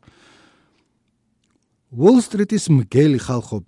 [1.96, 3.64] Wall Street-ის მგელი ხალხო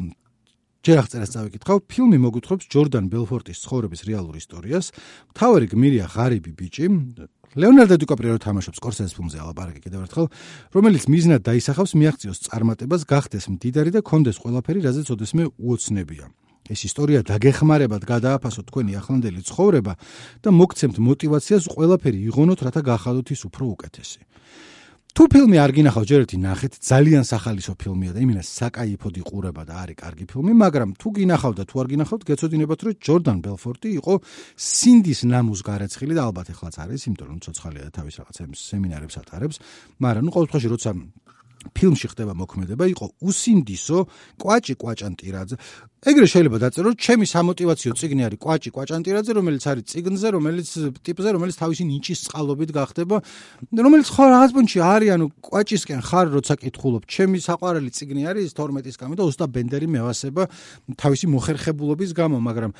[0.82, 4.92] ჯერ აღწერას წავიკითხავ ფილმი მოგვითხრობს ჯორდან ბელფორტის ცხოვრების რეალურ ისტორიას.
[5.32, 6.86] მთავარი გმირია ღარიბი ბიჭი.
[7.56, 10.26] ლეონარდო დიკაპრიო თამაშობს სკორსეზეს ფილმზე ალაპარაკი კიდევ ერთხელ.
[10.76, 16.26] რომელიც მიზნად დაისახავს მიაღწიოს წარმატებას გახდეს მდიდარი და კონდეს ყველაფერი რაზეც ოდესმე უოცნებია
[16.70, 19.92] ეს ისტორია დაგეხმარებათ გადააფასოთ თქვენი ახლანდელი ცხოვრება
[20.42, 24.20] და მოგცემთ мотивაციას ყველაფერი იღონოთ, რათა გახადოთ ის უფრო უკეთესი.
[25.12, 29.74] თუ ფილმი არ გინახავთ, ჯერ ერთი ნახეთ, ძალიან სახალისო ფილმია და იმენა საკაიფოდ იყურება და
[29.84, 34.14] არის კარგი ფილმი, მაგრამ თუ გინახავთ და თუ არ გინახავთ, გეცოდინებათ, რომ ჯორდან ბელფორტი იყო
[34.56, 39.56] სინდის ნამუს გარეცხილი და ალბათ ეხლაც არის, იმიტომ რომ ცოცხალია და თავის რაღაცა სემინარებს ატარებს,
[40.00, 40.90] მაგრამ ნუ ყოველთვის როცა
[41.70, 43.98] ფილმში ხდება მოქმედება იყო უსინდისო
[44.42, 45.56] კვაჭი კვაჭანტირაძე
[46.02, 51.56] ეგრე შეიძლება დაწერო, ჩემი სამოტივაციო ციგნი არის კვაჭი კვაჭანტირაძე, რომელიც არის ციგნზე, რომელიც ტიპზე, რომელიც
[51.62, 53.16] თავისი ნიჭის წყალობით გახდება,
[53.70, 58.96] რომელიც ხო რაღაც პუნქტში არის, ანუ კვაჭისკენ ხარ, როცა კითხულობ, ჩემი საყვარელი ციგნი არის 12-ის
[58.98, 60.42] გამო და ოსტა ბენდერი მევასება
[60.98, 62.70] თავისი მოხერხებულობის გამო, მაგრამ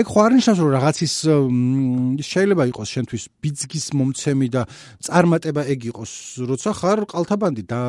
[0.00, 1.14] ეგ ხო არ ნიშნავს, რომ რაღაცის
[2.32, 4.62] შეიძლება იყოს შენთვის ბიძგის მომცემი და
[5.04, 6.12] წარმატება ეგ იყოს,
[6.48, 7.80] როცა ხარ ყალთაბანდი და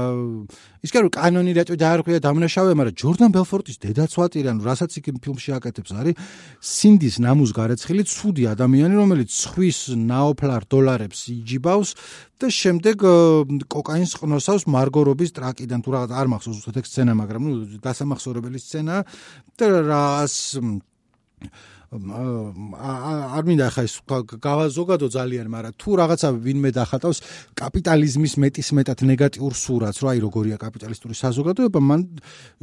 [0.83, 5.53] ის კი არა კანონი რატო დაარქვია დამნაშავე, მაგრამ ჯორდან ბელფორტის დედაცვატირან რას რასაც იქ ფილმში
[5.57, 6.15] აკეთებს არის
[6.61, 11.89] სინდის ნამუს გარეცხილი ცუდი ადამიანი რომელიც ხვის ნაოფლარ დოლარებს იჯიბავს
[12.41, 13.05] და შემდეგ
[13.69, 18.95] კოკაინს ყნოსავს მარგორობის ტრაკიდან თუ რაღაც არ მახსოვს უცებ ეგ სცენა მაგრამ ნუ დასამახსოვრებელი სცენა
[19.61, 20.35] და რას
[21.91, 23.99] არ მინდა ხა ეს
[24.39, 27.19] გავაზოგადო ძალიან, მაგრამ თუ რაღაცა ვინმე დახატავს
[27.51, 32.01] კაპიტალიზმის მეტის მეტად ნეგატიურ სურათს, რა აი როგორია კაპიტალისტური საზოგადოება, მან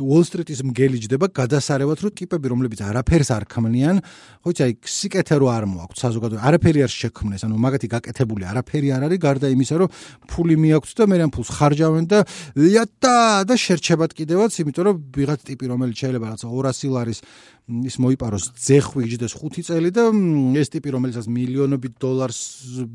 [0.00, 5.46] უოლ-სტრიტის მგელი ჯდება გადასარევად, რომ ტიპები, რომლებიც არაფერს არ ქმნიან, ხო იცი, აი სიკეთე რო
[5.52, 9.88] არ მოაქვს საზოგადოება, არაფერი არ შექმნეს, ანუ მაგათი გაკეთებული არაფერი არ არის, გარდა იმისა, რომ
[10.24, 12.18] ფული მიაქვს და მე რამ ფულს ხარჯავენ და
[12.56, 17.20] იატა და შერჩებად კიდევაც, იმიტომ რომ ვიღაც ტიპი, რომელიც შეიძლება რაღაცა 200 ლარის
[17.68, 20.08] ის მოიპაროს ძეხვი იჯდეს 5 წელი და
[20.56, 22.40] ეს ტიპი რომელიცაც მილიონობით დოლარს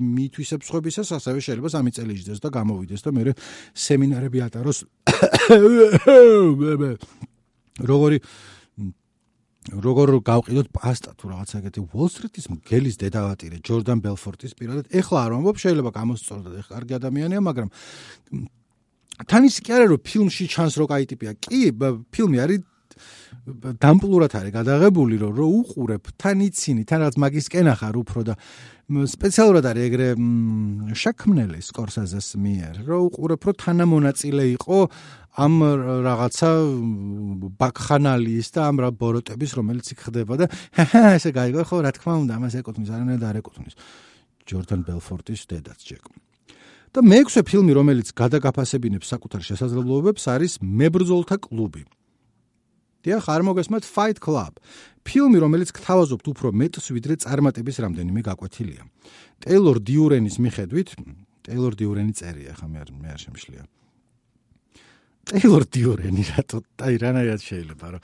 [0.01, 3.37] მithვისებს ხვებისას ასევე შეიძლება 3 წელი იჯდეს და გამოვიდეს და მე
[3.77, 4.79] სემინარები ატაროს.
[7.93, 8.17] როგორი
[9.63, 14.89] როგორ გავყიდოთ პასტა თუ რაღაცა ეგეთი Wall Street-ის მგელის დედავატირე ჯორდან ბელფორტის პირადად.
[14.91, 17.69] ეხლა არ ვამბობ შეიძლება გამოსწორდეთ ეხლა კარგი ადამიანია მაგრამ
[19.29, 21.71] თან ის კი არა რომ ფილმში ჩანს რო კაი ტიპია კი
[22.11, 22.59] ფილმი არის
[23.83, 28.35] დამპლურად არის გადაღებული რომ რო უყურებ თან იცინი თან რაც მაგისკენ ახარ უფრო და
[29.13, 30.07] სპეციალურად არის ეგრე
[30.95, 34.79] შაქმნელი სკორსაზეს მიერ რო უყურებ რომ თანამონაწილე იყო
[35.33, 35.53] ამ
[36.05, 36.49] რაღაცა
[37.57, 40.45] ბაკხანალის და ამ რა ბოროტების რომელიც იქ ხდება და
[41.17, 43.73] ესე გაიგო ხო რა თქმა უნდა ამას ეკუთვნის არანაირ და არ ეკუთვნის.
[44.45, 46.05] ჯორდან ბელფორტის დედაც ჯეკ.
[46.93, 51.89] და მეექვსე ფილმი რომელიც გადაგაფასებინებს საკუთარ შესაძლებლობებს არის მებრძოლთა კლუბი
[53.03, 54.59] დიახ, არ მოგესმათ Fight Club.
[55.03, 58.87] ფილმი, რომელიც გთავაზობთ უფრო მეტს ვიდრე წარმატების რამდენიმე გაკვეთილია.
[59.43, 60.95] Taylor Diurenis მიხედვით,
[61.43, 63.63] Taylor Diureni წერია, ხა მე არ მე არ შემშლია.
[65.27, 68.01] Taylor Diureni რატო აი რანაირად შეიძლება, რომ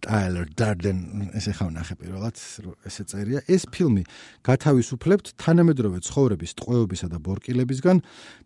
[0.00, 2.38] Tyler Darden ესე ხა ვნახე პირველად,
[2.88, 3.42] ესე წერია.
[3.44, 4.06] ეს ფილმი
[4.46, 7.96] გათავისუფლებთ თანამედროვე ცხოვრების ტყვეობისა და ბორკილებისგან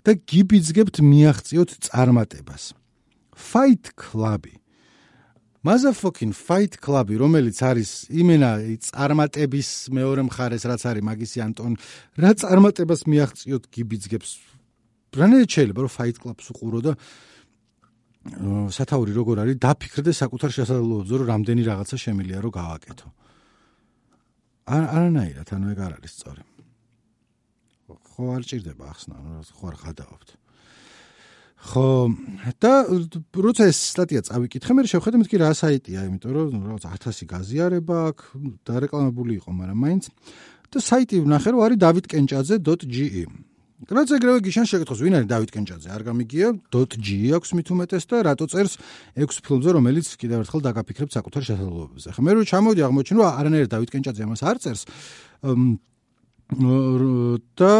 [0.03, 2.75] და გიბიძგებთ მიაღწიოთ წარმატებას.
[3.37, 4.63] Fight Club-ი
[5.64, 8.50] Motherfucking Fight Club, რომელიც არის იმენა
[8.85, 11.72] წარმატების მეორე მხარეს, რაც არის მაგისი ანტონ,
[12.20, 14.31] რა წარმატებას მიაღწიოთ გიბიძგებს.
[15.16, 16.92] რანაირად შეიძლება რომ Fight Club-ს უყურო და
[18.77, 23.09] სათაური როგორ არის დაფიქრდე საკუთარ შესაძლებლობებზე, რომ რამდენი რაღაცა შემილია რომ გავაკეთო.
[24.68, 26.42] არ არანაირად, ანუ ეგ არ არის სწორი.
[27.88, 29.16] ხო არ ჭირდება ახსნა,
[29.48, 30.29] ხო არ ხადაობთ.
[31.64, 31.88] ხო
[32.61, 32.72] და
[33.33, 38.24] როცა ეს სტატია წავიკითხე მე შევხედე მეთქი რა საიტია იმიტომ რომ რაღაც 1000 გაზიარება აქვს
[38.68, 40.05] დარეკლამებული იყო მაგრამ მაინც.
[40.74, 43.24] და საიტი ვნახე რომ არის davidkenchadze.ge
[43.85, 48.16] რაც ეგრევე გიშან შეკითხოს ვინ არის დავით კენჭაძე არ გამიგია .ge აქვს მით უმეტეს და
[48.24, 48.79] რატო წერს
[49.18, 52.09] 6 ფილმზე რომელიც კიდევ ერთხელ დაგაფიქრებ საკუთარ შესაძლებლობებზე.
[52.16, 54.83] ხა მე რო ჩამოდი აღმოჩინო რომ არანაირ დავით კენჭაძე ამას არ წერს
[56.52, 57.74] და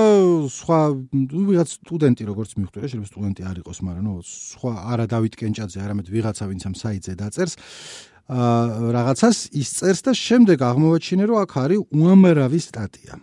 [0.48, 0.81] სხვა
[1.12, 5.79] ვიღაც სტუდენტი როგორც მივხვდი რა შეიძლება სტუდენტი არ იყოს მაგრამ ნუ სხვა არა დავით კენჭაძე
[5.85, 7.55] არამედ ვიღაცა ვინც ამ საიტზე დაწერს
[8.24, 13.14] აა რაღაცას ისწერს და შემდეგ აღმოვაჩინე რომ აქ არის უამრავი სტატია.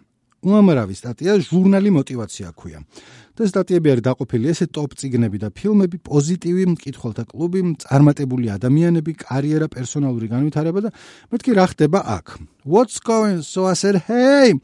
[0.46, 2.86] უამრავი სტატია ჟურნალი мотиваცია ქვია.
[3.34, 9.68] და სტატიები არის დაყოფილი ესე ტოპ წიგნები და ფილმები პოზიტივი მკითხველთა კლუბი წარმატებული ადამიანები კარიერა
[9.74, 10.90] პერსონალური განვითარება და
[11.34, 12.26] მეთქი რა ხდება აქ?
[12.70, 14.62] What's going so i said hey!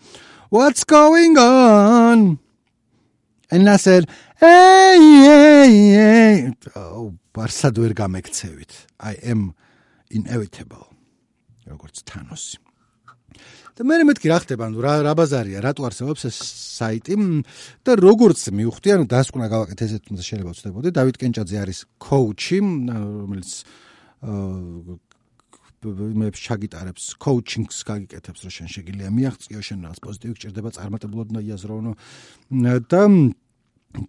[0.49, 2.39] What's going on?
[3.49, 6.53] And I said, hey, hey, hey.
[6.75, 8.73] Oh, ბარსად ვერ გამექცევით.
[8.99, 9.53] I am
[10.12, 10.88] inevitable.
[11.67, 12.57] როგორც თანოსი.
[13.77, 16.38] და მე მეთქი რა ხდება, ანუ რა რა ბაზარია, რატო არსებობს ეს
[16.81, 17.13] საიტი
[17.86, 20.89] და როგორც მივხვდი, ანუ დასკვნა გავაკეთე ესეთ თუმცა შეიძლება ვწდებოდი.
[20.97, 23.49] დავით კენჭაძე არის კოუჩი, რომელიც
[25.85, 31.91] იმებს ჩაგიტარებს, კოუჩინგს გაგიკეთებს, რომ შენ შეგიძლია მიაღწიო შენ რაღაც პოზიტივი გჭირდება წარმატებლად და იაზროვნო
[32.89, 33.01] და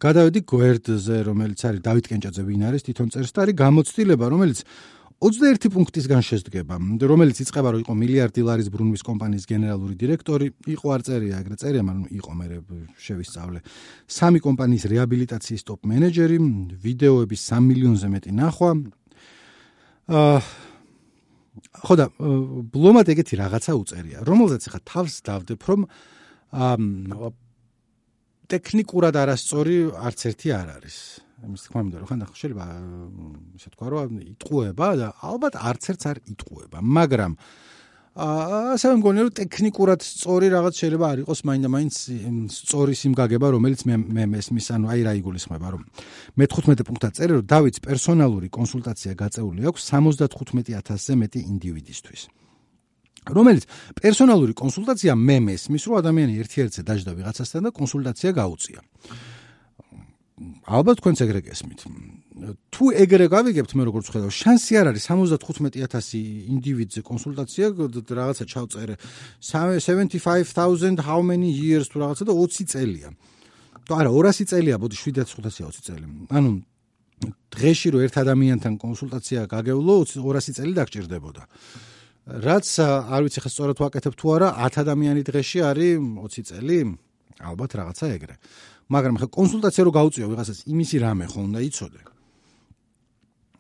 [0.01, 4.59] გადავედი გვერდზე, რომელიც არის დავით კენჭაძე ვინ არის, თვითონ წერს და არის გამოცდილება, რომელიც
[5.19, 6.77] 21 პუნქტისგან შედგება,
[7.11, 10.47] რომელიც იწება რომ იყო მილიარდი ლარის ბრუნვის კომპანიის გენერალური დირექტორი,
[10.79, 12.47] იყო არ წერია, ეგრე წერია, მაგრამ იყო მე
[13.03, 13.59] შევისწავლე.
[14.07, 16.39] სამი კომპანიის რეაბილიტაციის ტოპ მენეჯერი,
[16.87, 18.71] ვიდეოების 3 მილიონზე მეტი ნახვა.
[20.07, 20.39] აა
[21.85, 22.07] ხო და
[22.73, 25.81] ბლომად ეგეთი რაღაცა უწერია, რომელზეც ხა თავს დავდებ, რომ
[26.55, 27.31] აა
[28.49, 30.99] ტექნიკურად არასწორი არც ერთი არ არის.
[31.39, 32.65] იმის თქმა უნდა, რომ ხან შეიძლება
[33.59, 37.33] ისე თქვა, რომ იტყუება და ალბათ არც ერთს არ იტყუება, მაგრამ
[38.19, 41.95] ასევე მგონია რომ ტექნიკურად სწორი რაღაც შეიძლება არ იყოს მაინდა-მაინც
[42.51, 45.83] სწორი სიმგაგება რომელიც მე მე მესმის ანუ აი რა იგულისხმება რომ
[46.35, 52.23] მე 15 პუნქტად წერე რომ დავითს პერსონალური კონსულტაცია გაწეული აქვს 75000-ზე მეტი ინდივიდისთვის.
[53.39, 53.65] რომელიც
[54.03, 58.81] პერსონალური კონსულტაცია მე მესმის რომ ადამიანი ერთ-ერთზე დაждდა ვიღაცასთან და კონსულტაცია გაუწია
[60.69, 61.81] ალბათ თქვენც ეგრე გესმით.
[62.71, 66.23] თუ ეგრე გავიგებთ მე როგორც ხედავ, შანსი არ არის 75000
[66.55, 68.95] ინდივიდზე კონსულტაცია რაღაცა ჩავწერე
[69.43, 73.11] 75000 how many years თუ რაღაცა და 20 წელია.
[73.89, 76.07] თუ არა 200 წელია, ბოდი 7500-ია 20 წელი.
[76.31, 76.51] ანუ
[77.51, 81.43] დღეში რო ერთ ადამიანთან კონსულტაცია გაგევლო 200 წელი დაგჭირდებოდა.
[82.29, 82.67] რაც
[83.09, 86.79] არ ვიცი ხა სწორად ვაკეთებ თუ არა 10 ადამიანი დღეში არის 20 წელი?
[87.41, 88.35] ალბათ რაღაცა ეგრე.
[88.89, 92.01] მაგრამ ხა კონსულტაცია რო გაუწიო ვიღაცას იმისი რამე ხო უნდა იცოდე.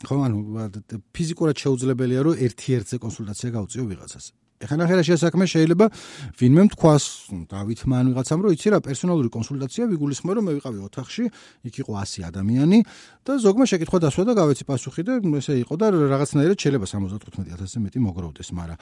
[0.09, 0.38] ხო ანუ
[1.12, 4.25] ფიზიკურად შეუძლებელია რომ ერთ-ერთზე კონსულტაცია გაუწიო ვიღაცას.
[4.59, 5.87] ეხლა ნახე რა შესაქმე შეიძლება
[6.35, 7.05] ვინმე თქვას
[7.47, 11.25] დავით მან ვიღაცამ რომ იცი რა პერსონალური კონსულტაცია ვიგულისხმე რომ მე ვიყავი ოთახში
[11.71, 12.79] იქ იყო 100 ადამიანი
[13.23, 17.99] და ზოგმა შეკითხვა დასვა და გავეცი პასუხი და ესე იყო და რაღაცნაირად შეიძლება 75000-ზე მეტი
[18.03, 18.79] მოგროვდეს მაგრამ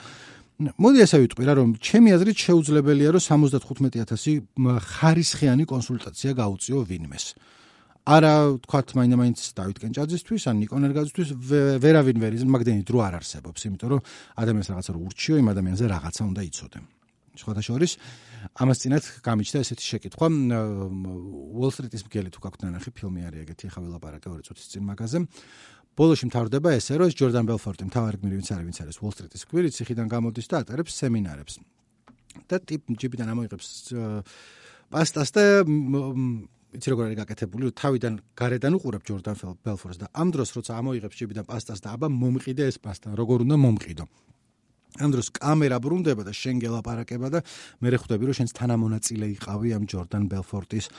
[0.57, 7.25] მოდი ასე ვიტყვი რა რომ ჩემი აზრით შეუძლებელია რომ 75000 ხარისხიანი კონსულტაცია გაუწიო ვინმეს.
[8.07, 8.33] არა
[8.65, 11.29] თქვათ მაინდა-მაინც დავით კენჭაძისთვის ან ნიკონ ერგაძისთვის
[11.83, 14.01] ვერავინ ვერ იზმ მაგდენი დრო არ არსებობს, იმიტომ რომ
[14.41, 16.79] ადამიანს რაღაცა რო ურჩიო იმ ადამიანზე რაღაცა უნდა იცოდე.
[17.37, 17.91] სხვათა შორის
[18.57, 20.27] ამას წინათ გამიჩნდა ესეთი შეკითხვა
[21.57, 25.19] Wall Street-ის მგელი თუ გაქვთ ნახე ფილმი არის ეგეთი ახლა ველაპარაკე ორი წუთის წინ მაგაზე
[25.97, 29.73] ბოლოში მთავრდება ესე, რომ ჯორდან ბელფორტი მთავარი გმირი ვინც არის, ვინც არის Wall Street-ის გმირი,
[29.73, 31.57] ციხიდან გამოდის და ატარებს სემინარებს.
[32.45, 33.67] და ტიპ ჯიბიდან ამოიღებს
[34.93, 35.43] პასტას და
[36.77, 41.17] იცი როგორ არის გაკეთებული, რომ თავიდან გარედან უყურებ ჯორდან ბელფორტს და ამ დროს როცა ამოიღებს
[41.17, 44.05] ჯიბიდან პასტას და აბა მომყიდე ეს პასტა, როგორ უნდა მომყიდო.
[44.97, 47.39] ამ დროს კამერა ბრუნდება და შენ გელაპარაკება და
[47.81, 50.89] მე ხვდები რომ შენს თანამონაწილე იყავი ამ ჯორდან ბელფორტის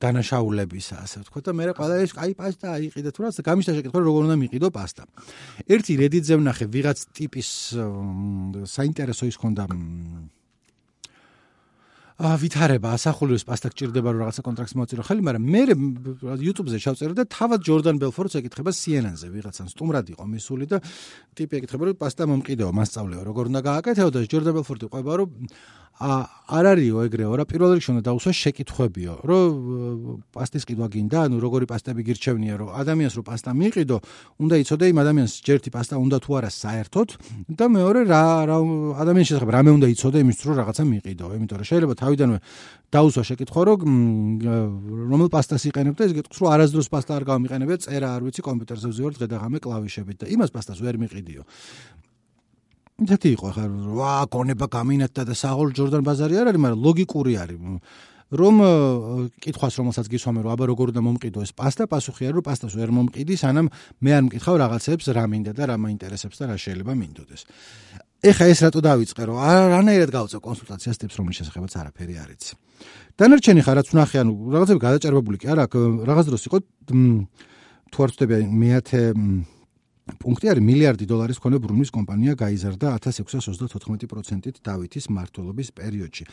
[0.00, 4.22] დანაშაულებისა ასე ვთქვა და მე ყველა ეს აი პასტა აიყიდა თუ რა გამიშთა შეკითხვა როგორ
[4.30, 5.02] უნდა მიყიდო პასტა.
[5.66, 7.50] ერთი რედიტზე ვნახე ვიღაც ტიპის
[8.70, 9.64] საინტერესო ის ხონდა
[12.16, 15.62] ვითარება ასახულის პასტა გჭირდება რომ რაღაცა კონტრაქტს მოაწირო ხელი, მაგრამ მე
[16.40, 20.80] YouTube-ზე ჩავწერე და თავად ჯორდან ბელფორტს ეკითხება CNN-ზე ვიღაცან სტუმრად იყო მისული და
[21.36, 25.28] ტიპი ეკითხება რომ პასტა მომყიდეო, მასწავლეო, როგორ უნდა გააკეთეო და ჯორდან ბელფორტი ყვება რომ
[25.96, 31.66] არ არისო ეგრეო რა პირველ რიგში უნდა დაუსვა შეკითხვებიო რომ პასტის ყიდვა გინდა ანუ როგორი
[31.72, 33.96] პასტები გირჩევნია რომ ადამიანს რო პასტა მიიყიდო
[34.44, 37.08] უნდა იცოდე იმ ადამიანს ჯერთი პასტა უნდა თუ არა საერთოდ
[37.56, 38.56] და მეორე რა რა
[39.00, 42.38] ადამიანის შესახებ რამე უნდა იცოდე იმის რომ რაღაცა მიიყიდო იმიტომ რომ შეიძლება თავიდანვე
[42.92, 43.80] დაუსვა შეკითხვა რომ
[45.10, 48.86] რომელ პასტას იყენებ და ეს გეტყვის რომ არასდროს პასტა არ გამიყენებია წერა არ ვიცი კომპიუტერზე
[48.92, 51.42] ვზივარ დღე და ღამე კლავიშებით და იმას პასტას ვერ მიყიდიო
[52.96, 57.60] ისეთი იყო ხარ ვა გონება გამინათდა და საღოლ ჯორდან ბაზარი არ არის მაგრამ ლოგიკური არის.
[58.26, 58.56] რომ
[59.38, 61.84] კითხვას რომელსაც გისვამე რომ აბა როგორ უნდა მომყიდო ეს პასტა?
[61.86, 63.66] პასუხი არის რომ პასტას ვერ მომყიდი სანამ
[64.02, 67.42] მე არ მკითხავ რაღაცებს რა მინდა და რა მაინტერესებს და რა შეიძლება მინდოდეს.
[68.26, 72.52] ეხა ეს რატო დავიწყე რომ არანაირად გავწევ კონსულტაციას ტიპს რომლის შესახებაც არაფერი არ იცი
[73.20, 75.64] დანარჩენი ხარაც ვნახე ანუ რაღაცები გადაჭარბებული კი არა
[76.10, 76.58] რაღაც დროს იყო
[77.92, 79.02] თუ არ ვწდები მეათე
[80.06, 86.24] პუნქტი არის მილიარდი დოლარის მქონე ბრუნვის კომპანია გაიზარდა 1634%-ით დავითის მართლობის პერიოდში.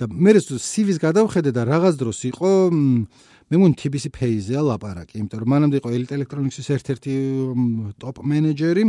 [0.00, 2.50] და მე CV-ს გადავხედე და რაღაც დროს იყო
[3.52, 7.12] მე მგონი TBC Pay-ზე ლაპარაკი, იმიტომ რომ მანამდე იყო Elite Electronics-ის ერთ-ერთი
[8.00, 8.84] ტოპ მენეჯერი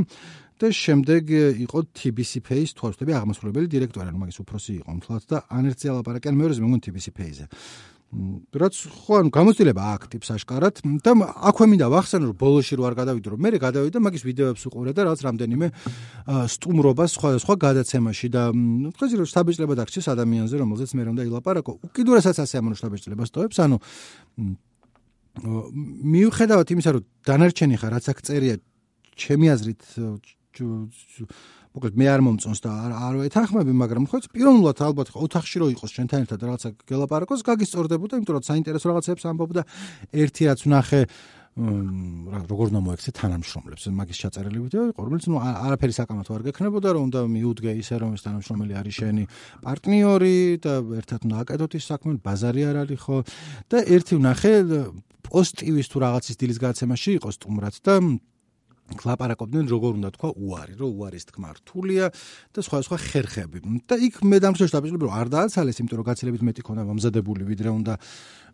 [0.59, 1.23] და შემდეგ
[1.63, 6.35] იყო TBC Pay-ის თვალსწრაფი აღმასრულებელი დირექტორი, ანუ მაგის უფროსი იყო მთლად და ანერცია ლაპარაკი, ან
[6.39, 7.47] მეორე მე მგონი TBC Pay-ზე.
[8.09, 11.11] რაც ხო ანუ გამოცდილება აქტივს აშკარად და
[11.45, 15.05] აქვე მინდა ვახსენო რომ ბოლოში რო არ გადავიდო რომ მე გადავიდა მაგის ვიდეოებს უყურე და
[15.05, 15.67] რაღაც რამდენიმე
[16.25, 18.43] სტუმრობა სხვა სხვა გადაცემაში და
[18.97, 23.57] დღეს რო შტაბეჭლება დაგჭირს ადამიანზე რომელზეც მე რომ და ილაპარაკო უკიდურესაც ასე ამონო შტაბეჭლებას ტოვებს
[23.61, 23.77] ანუ
[26.09, 28.55] მიუხედავად იმისა რომ დანარჩენი ხარ რაც აქ წერია
[29.13, 29.85] ჩემი აზრით
[31.79, 35.91] მოკლედ მე არ მომწონს და არ არ ეთანხმები, მაგრამ ხო პიროვნულად ალბათ ოთახში რო იყოს
[35.95, 39.61] ჩვენთან ერთად რაღაცა გელაპარაკოს, გაგისწორდებოდა, იმიტომ რომ საინტერესო რაღაცებს ამბობდა.
[40.11, 41.01] ერთი რაც ვნახე
[41.59, 43.83] როგორ უნდა მოექცე თანამშრომლებს.
[43.91, 48.11] მაგის ჩაწერილი ვიდეო იყო რომელიც ნუ არაფერი საკამათო არ გექნებოდა რომ უნდა მიუდგე ისე რომ
[48.15, 49.23] ეს თანამშრომელი არის შენი
[49.65, 53.17] პარტნიორი და ერთად უნდა აკეთოთ ის საქმე ბაზარი არ არის ხო.
[53.67, 54.53] და ერთი ვნახე
[55.25, 57.93] პოსტივის თუ რაღაცის დილის გადაცემაში იყო სტუმრად და
[58.97, 62.05] კლაპარაკობდნენ როგორ უნდა თქვა უარი, რომ უარის თქმა რთულია
[62.53, 63.57] და სხვა სხვა ხერხები.
[63.85, 67.69] და იქ მე დამშოშ დაბიჭდი რომ არ დააცალეს, იმიტომ რომ გაცილებით მეტი ქონა მომზადებული ვიდრე
[67.69, 67.93] უნდა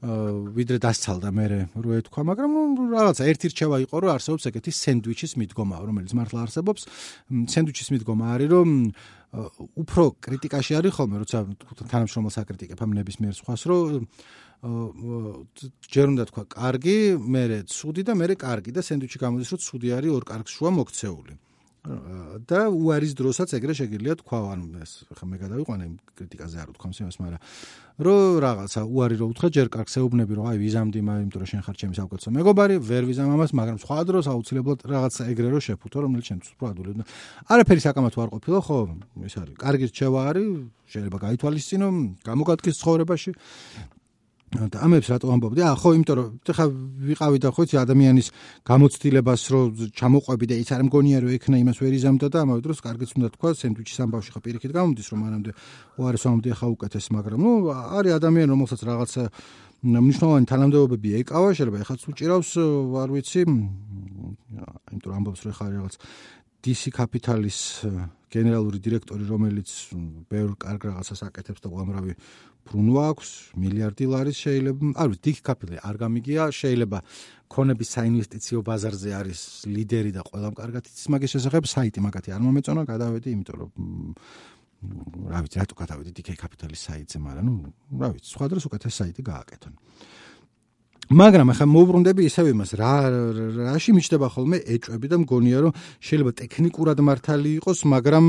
[0.05, 1.45] ვიდრე დასცალდა მე
[1.79, 2.51] რო ეთქვა, მაგრამ
[2.93, 6.81] რაღაცა ერთი რჩევა იყო რომ არსებობს ეგეთი სენდვიჩის მიდგომა, რომელიც მართლა არსებობს.
[7.31, 8.69] სენდვიჩის მიდგომა არის რომ
[9.35, 11.37] უფრო კრიტიკაში არის ხოლმე, როცა
[11.91, 14.03] თანამშრომელს აკრიტიკებ ამ ნებისმიერ სხვას, რომ
[15.91, 20.11] ჯერ უნდა თქვა კარგი, მერე ცუდი და მერე კარგი და სენდვიჩი გამოდის, რომ ცუდი არის
[20.15, 21.33] ორ კარგს შუა მოქცეული.
[21.85, 25.85] და უარის დროსაც ეგრე შეგიძლია თქვა, ანუ ეს ხა მე გადავიყვანე
[26.17, 27.41] კრიტიკაზე არ ვთქვამს იმას, მაგრამ
[27.95, 31.61] რო რაღაცა უარი რო უთხრა ჯერ კარგს ეუბნები რომ აი ვიზამდი მაგ იმიტომ რომ შენ
[31.63, 35.97] ხარ ჩემი საკუთო მეგობარი, ვერ ვიზამ ამას, მაგრამ სხვა დროს აუცილებლად რაღაცა ეგრე რო შეფუთო,
[36.03, 36.97] რომელიც შენ უფრო ადვილად.
[37.53, 38.79] არაფერი საკამათო არ ყოფილა, ხო?
[39.23, 39.55] ეს არის.
[39.55, 40.47] კარგი რჩევა არის,
[40.91, 41.87] შეიძლება გაითვალისწინო,
[42.25, 43.31] გამოგადგეს ცხოვრებაში.
[44.55, 45.61] და ამებს რატო ამბობდი?
[45.65, 46.65] აა ხო, იმიტომ რომ ხა
[47.09, 48.27] ვიყავი და ხო იცი ადამიანის
[48.65, 49.61] გამოცდილებას რო
[49.99, 53.27] ჩამოყვები და ის არ მგონია რომ ექნა იმას ვერ იზამდა და ამავე დროს კარგიც უნდა
[53.35, 55.51] თქვა სენდვიჩის ამბავში ხა პირიქით გამოდის რომ მანამდე
[55.99, 57.51] უარეს ამბდი ხა უკეთეს, მაგრამ ნუ
[57.99, 59.23] არის ადამიანი რომელსაც რაღაცა
[59.85, 62.51] მნიშვნელოვანი თანამდებობები ეკავა, შეიძლება ეხაც უჭირავს,
[63.05, 65.93] არ ვიცი, იმიტომ ამბობს რომ ხა რაღაც
[66.65, 67.85] DC Capital-ის
[68.33, 69.69] გენერალური დირექტორი, რომელიც
[70.25, 72.15] ბევრ კარგ რაღაცას აკეთებს და უამრავი
[72.65, 73.29] ბრუნვა აქვს,
[73.61, 76.99] მილიარდი ლარის შეიძლება, არ ვიცი, DC Capital არ გამიგია, შეიძლება
[77.53, 82.81] ქონების საინვესტიციო ბაზარზე არის ლიდერი და ყველამ კარგად იცის მაგის შესახებ, საიტი მაგათი არ მომეწონა,
[82.89, 83.71] გადავედი, იმიტომ რომ
[85.29, 87.55] რა ვიცი, რატო გადავედი DC Capital-ის საიტზე, მაგრამ ნუ,
[88.01, 89.73] რა ვიცი, სხვა დროს უკეთეს საიტი გააკეთონ.
[91.05, 92.93] მაგრამ ახლა მოვბრუნდები ისევ იმას რა
[93.69, 98.25] რაში მიჩნდება ხოლმე ეჭვები და მგონია რომ შეიძლება ტექნიკურად მართალი იყოს მაგრამ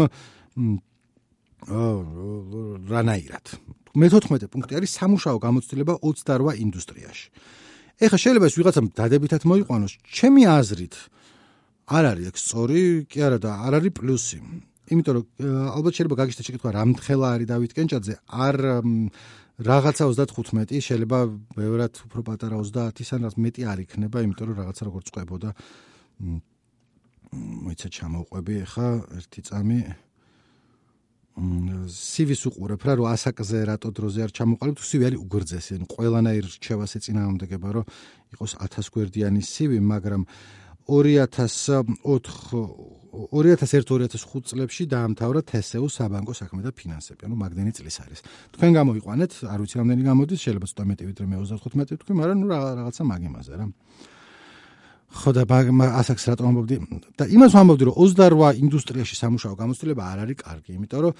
[2.93, 3.47] რანაირად.
[3.97, 7.27] მე-14 პუნქტი არის სამუშაო გამოცდილება 28 ინდუსტრიაში.
[7.97, 9.93] ეხლა შეიძლება ეს ვიღაცამ დადებითად მოიყვანოს.
[10.05, 10.95] ჩემი აზრით
[11.89, 14.39] არ არის ეგ სწორი კი არა და არ არის პლუსი.
[14.93, 15.25] იმიტომ რომ
[15.81, 18.57] ალბათ შეიძლება გაგიშთა შეკითხვა რამთხელა არის დავით კენჭაძე არ
[19.57, 21.19] რაღაცა 35 შეიძლება
[21.57, 25.51] ბევრად უფრო პატარა 30-ისან რაც მეტი არ იქნება, იმიტომ რომ რაღაცა როგორ წყვებოდა
[27.37, 29.81] მოიცა ჩამოყვები ახლა ერთი წამი.
[31.37, 36.45] სივის უყურებ რა რომ ასაკზე რატო დროზე არ ჩამოყალიბ თუ სივი არის უგრძესი ანუ ყველანაირ
[36.49, 37.85] რჩევას ეწინააღმდეგება რომ
[38.33, 40.23] იყოს 1000 გვერდიანი სივი მაგრამ
[43.17, 48.21] 2001-2005 წლებში დაამთავრა თესეუ საბანკო საქმე და ფინანსები, ანუ მაგდენი წლის არის.
[48.53, 52.47] თქვენ გამოიყვანეთ, არ ვიცი რამდენი გამოდის, შეიძლება ცოტა მეტი ვიდრე მე 35 თქვი, მაგრამ ნუ
[52.53, 53.67] რაღაცა მაგიმაზე რა.
[55.17, 55.43] ხო და
[55.97, 56.77] ასაკს რატომ ამბობდი?
[57.17, 61.13] და იმას ვამბობდი, რომ 28 ინდუსტრიაში სამუშაო გამოცდილება არ არის კარგი, იმიტომ რომ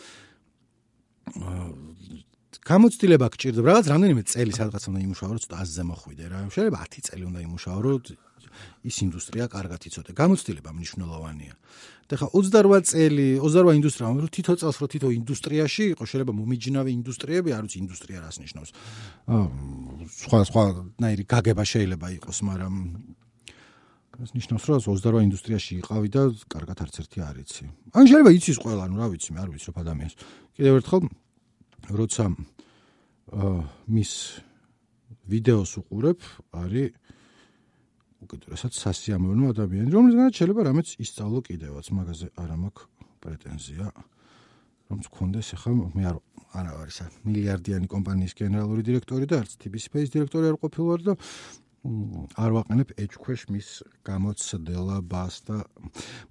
[2.67, 6.39] გამოცდილება გჭირდება რაღაც რამდენიმე წელი სადღაც უნდა იმუშაო, რომ ცოტა აზზე მოხვიდე რა.
[6.51, 7.95] შეიძლება 10 წელი უნდა იმუშაო, რომ
[8.87, 10.11] ის ინდუსტრია კარგად იცოდე.
[10.17, 11.55] გამოცდილება მნიშვნელოვანია.
[12.07, 16.91] და ხა 28 წელი, 28 ინდუსტრია, რომ თითო წელს რო თითო ინდუსტრიაში იყო, შეიძლება მომიჯნავე
[17.03, 18.71] ინდუსტრიები, არ ვიცი ინდუსტრია რას ნიშნავს.
[19.27, 19.47] აა
[20.07, 20.63] სხვა სხვა
[21.03, 22.75] ნაირი გაგება შეიძლება იყოს, მაგრამ
[24.23, 27.65] ეს ნიშნავს, რომ 28 ინდუსტრიაში იყავი და კარგად არც ერთი არ იცი.
[27.91, 30.15] ან შეიძლება იცის ყველა, ну რა ვიცი, მე არ ვიცი რა ადამიანს.
[30.55, 31.03] კიდევ ერთხელ
[31.91, 32.25] როცა
[33.35, 33.59] აა
[33.91, 34.13] მის
[35.27, 36.21] ვიდეოს უყურებ,
[36.55, 36.95] არის
[38.27, 42.87] უკიდურესად სასიამოვნო ადამიანი, რომელსაც შეიძლება რამეც ისწავლო კიდევაც, მაგაზე არ მაქვს
[43.23, 43.87] პრეტენზია.
[44.87, 46.19] რომ მქონდეს ახლა მე არ
[46.57, 51.13] არა არის მილიარდიანი კომპანიის გენერალური დირექტორი და არც TBS Space დირექტორი არ ყოფილვარ და
[52.37, 53.69] არ ვაყენებ ეჭქვეშ მის
[54.07, 55.57] გამოცდილებას და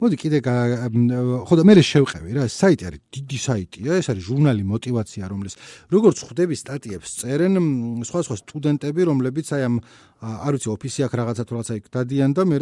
[0.02, 5.30] მოდი კიდე ხო და მე შევყევი რა საიტი არის დიდი საიტია ეს არის ჟურნალი мотивация
[5.32, 5.56] რომლის
[5.96, 7.54] როგორც ხვდები სტატიებს წერენ
[8.08, 9.76] სხვა სხვა სტუდენტები რომლებიც აი ამ
[10.26, 12.58] არ ვიცი ოფისი აქ რაღაცა თუ რაღაცა იქ დადიან და მე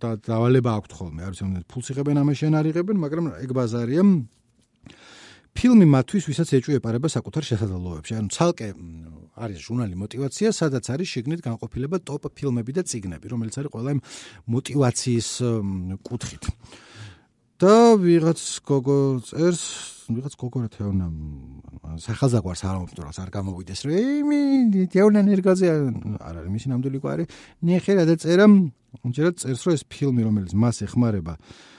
[0.00, 1.20] დავალება აქვთ ხოლმე.
[1.24, 4.02] არ ვიცი ფულს იღებენ ამაში ან არ იღებენ მაგრამ ეგ ბაზარია
[5.54, 8.12] ფილმი მათთვის, ვისაც ეჭვი ეპარება საკუთარ შესაძლებლობებში.
[8.18, 8.68] ანუ ცალკე
[9.34, 14.00] არის ჟურნალი мотивация, სადაც არის შიგნით განყოფილება ტოპ ფილმები და წიგნები, რომელიც არის ყველა იმ
[14.50, 15.28] мотивაციის
[16.06, 16.44] კუთხით.
[17.54, 19.62] და ვიღაც გოგო წერს,
[20.10, 21.06] ვიღაც გოგო რა თეონა
[22.02, 23.94] სახელზაგვარს არ ამბობს, არ გამოვიდეს რა.
[23.94, 24.40] იმი
[24.90, 25.66] თეონა ნერგაზე
[26.18, 27.24] არ არის მისი ნამდვილი გვარი.
[27.62, 28.74] ნიხე რა და წერამ
[29.06, 31.73] ჯერაც წერს რომ ეს ფილმი, რომელიც მას ეხმარება, აა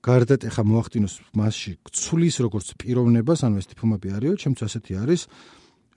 [0.00, 5.20] გარდა ეხა მოახდინოს მასში გცulis როგორც პიროვნებას, ანუ ეს ტიპომები არისო, ჩემთვის ასეთი არის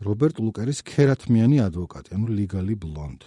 [0.04, 3.24] რობერტ ლუკერის ქერათმიანი ადვოკატი, ანუ ლიგალი ბლონდ.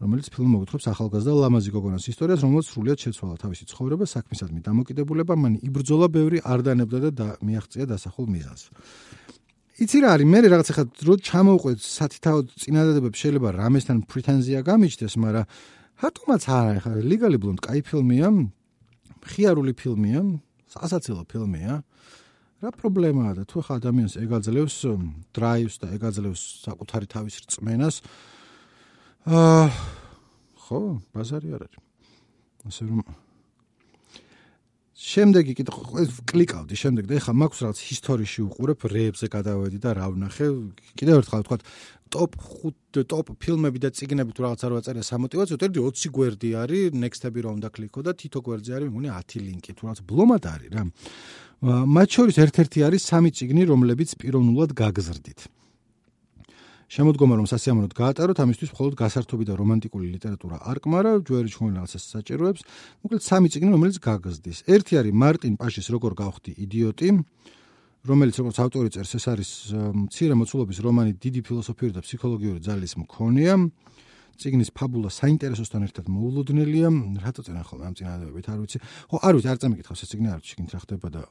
[0.00, 5.52] რომელიც ფილმი მოგვითხრობს ახალგაზრდა ლამაზი გოგონას ისტორიას, რომელმაც სრულიად შეცვალა თავისი ცხოვრება, საქმისადმი დამოკიდებულება, მან
[5.60, 8.62] იბრძოლა ბევრი არ დანებდა და მიაღწია დასახულ მიზანს.
[9.80, 15.46] იცი რა არის, მე რაღაც ახლა რო ჩამოვყვეთ სათითაოდ წინადადებებს შეიძლება რამესთან პრეტენზია გამიჩნდეს, მაგრამ
[16.00, 18.28] რატომაც არა ახლა ლიგალი ბლონდ კაი ფილმია,
[19.26, 20.20] ხიარული ფილმია,
[20.70, 21.82] სასაცილო ფილმია.
[22.60, 24.76] რა პრობლემაა და თუ ხა ადამიანს ეგაძლევს
[25.32, 27.96] დრაივს და ეგაძლევს საკუთარი თავის რწმენას
[29.24, 29.64] აა
[30.68, 30.80] ხო,
[31.16, 31.80] ბაზარი არ არის.
[32.68, 33.00] ასე რომ
[35.00, 35.72] შემდეგი კიდე
[36.28, 40.46] კლიკავდი შემდეგ და ეხლა მაქვს რაღაც ისტორიაში უყურებ რეებზე გადავედი და რა ვნახე.
[41.00, 41.56] კიდევ ერთხელ ვთქვა
[42.10, 46.98] ტოპ 5 ტოპ ფილმები და ციგნები თუ რაღაც არ ვაწერე სამოტივაციო წერდი 20 გვერდი არის
[47.00, 50.82] next-ები რომ დაკლიკო და თითო გვერდზე არის მეგონი 10 ლინკი თუ რაღაც ბლომად არის რა.
[51.96, 55.40] მათ შორის ერთ-ერთი არის სამი ციგნი რომლებიც პიროვნულად გაგზრდით
[56.90, 62.04] შემოდგომა რომ სასიამოვნოდ გაატაროთ ამისთვის მხოლოდ გასართობი და რომანტიკული ლიტერატურა არ კმარა ჯვერი ჩვენ რაღაცას
[62.10, 62.60] საჭიროებს.
[63.06, 64.58] მოკლედ სამი ციგნი რომელიც გაგზდის.
[64.66, 67.08] ერთი არის მარტინ პაშის როგორ გავხდი იდიოტი
[68.10, 69.50] რომელიც როგორც ავტორი წერს ეს არის
[70.08, 73.54] მცირე მოცულობის რომანი დიდი ფილოსოფიური და ფსიქოლოგიური ძალის მქონეა
[74.40, 76.88] ციგნის ფაბულა საინტერესოსთან ერთად მოულოდნელია.
[77.20, 78.78] რატო წერან ხოლმე ამ წინადადებით არ ვიცი.
[79.10, 81.22] ხო არ ვიცი არ წამიკითხავს ეს ციგნი არ ვიცი შეგინთ რა ხდება და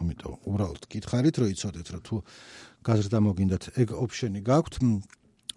[0.00, 2.16] ამიტომ უბრალოდ გითხარით რომ იცოდეთ რომ თუ
[2.86, 4.74] გაზრდა მოგინდათ ეგ ოფშენი გაქვთ.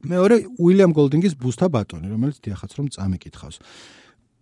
[0.04, 3.58] მეორე უილიამ გოლდინგის ბუსთა ბატონი რომელიც დიახაც რომ წამიკითხავს.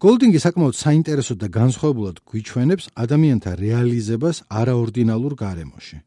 [0.01, 6.01] გოლდინგი საკმაოდ საინტერესო და განსხვავებულად გვიჩვენებს ადამიანთა რეალიზებას არაორდინალურ გარემოში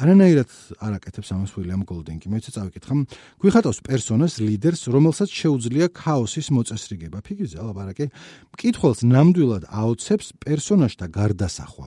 [0.00, 2.94] არანაირად არ აკეთებს ამას უილიამ გოლდინგი მეც წავიკითხა.
[3.40, 7.18] გვიხატავს პერსონას ლიდერს რომელსაც შეუძლია ქაოსის მოწესრიგება.
[7.20, 8.06] ფიგიზე ლაპარაკი
[8.56, 11.86] მკითხველს ნამდვილად აოცებს პერსონაჟთა გარდასახვა.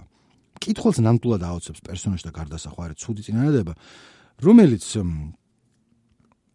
[0.61, 2.81] მკითხველს ნამდვილად აოცებს პერსონაჟთა გარდასახვა.
[2.85, 3.73] არის ცუდი წინადადება.
[4.45, 4.83] რომელიც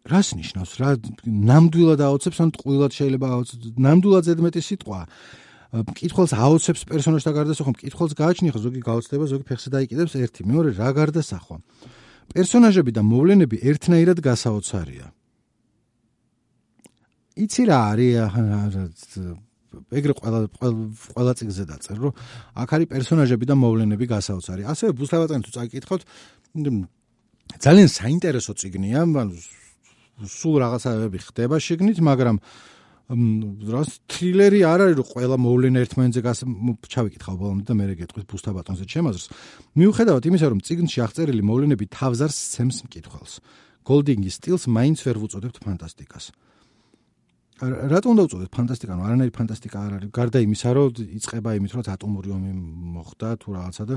[0.09, 0.71] რას ნიშნავს?
[0.79, 0.89] რა
[1.27, 4.99] ნამდვილად აოცებს ან ტყუილად შეიძლება აოცებს ნამდვილად ზედმეტი სიტყვა
[5.69, 11.57] მკითხველს აოცებს პერსონაჟთა გარდასახვა მკითხველს გააჩნია ზოგი გაოცდება ზოგი ფეხზე დაიკიდებს ერთი მეორე რა გარდასახვა
[12.33, 15.07] პერსონაჟები და მოვლენები ერთნაირად გასაოცარია
[17.45, 20.39] იცი რა არის ეგრე ყველა
[21.13, 22.13] ყველა წიგნზე დაწერ, რომ
[22.57, 24.61] აქ არის პერსონაჟები და მოვლენები გასაოცარი.
[24.65, 26.01] ასევე ბუსტავატანი თუ წაკითხავთ,
[27.61, 29.35] ძალიან საინტერესო წიგნია, ანუ
[30.25, 32.37] სულ რაღაცაები ხდება შეგნით, მაგრამ
[33.09, 36.39] რას თრილერი არ არის, რომ ყველა მოვლენა ერთმანეთზე გას
[36.93, 39.25] ჩავიკითხავ ბოლომდე და მე რეგეთყვით ბუსტავატონზე ჩემაზრს.
[39.73, 43.33] მიუხედავად იმისა, რომ წიგნში აღწერილი მოვლენები თავზარს სცემს მკითხველს.
[43.81, 46.25] გოლდინგის სტილს მაინც ვერ ვუწოდებთ ფანტასტიკას.
[47.59, 48.93] რატომ უნდა უწოდოთ ფანტასტიკა?
[48.95, 50.09] ნუ არანაირი ფანტასტიკა არ არის.
[50.15, 50.87] გარდა იმისა, რომ
[51.17, 52.51] იწება იმით, რომ ატომური ომი
[52.95, 53.95] მოხდა თუ რაღაცა და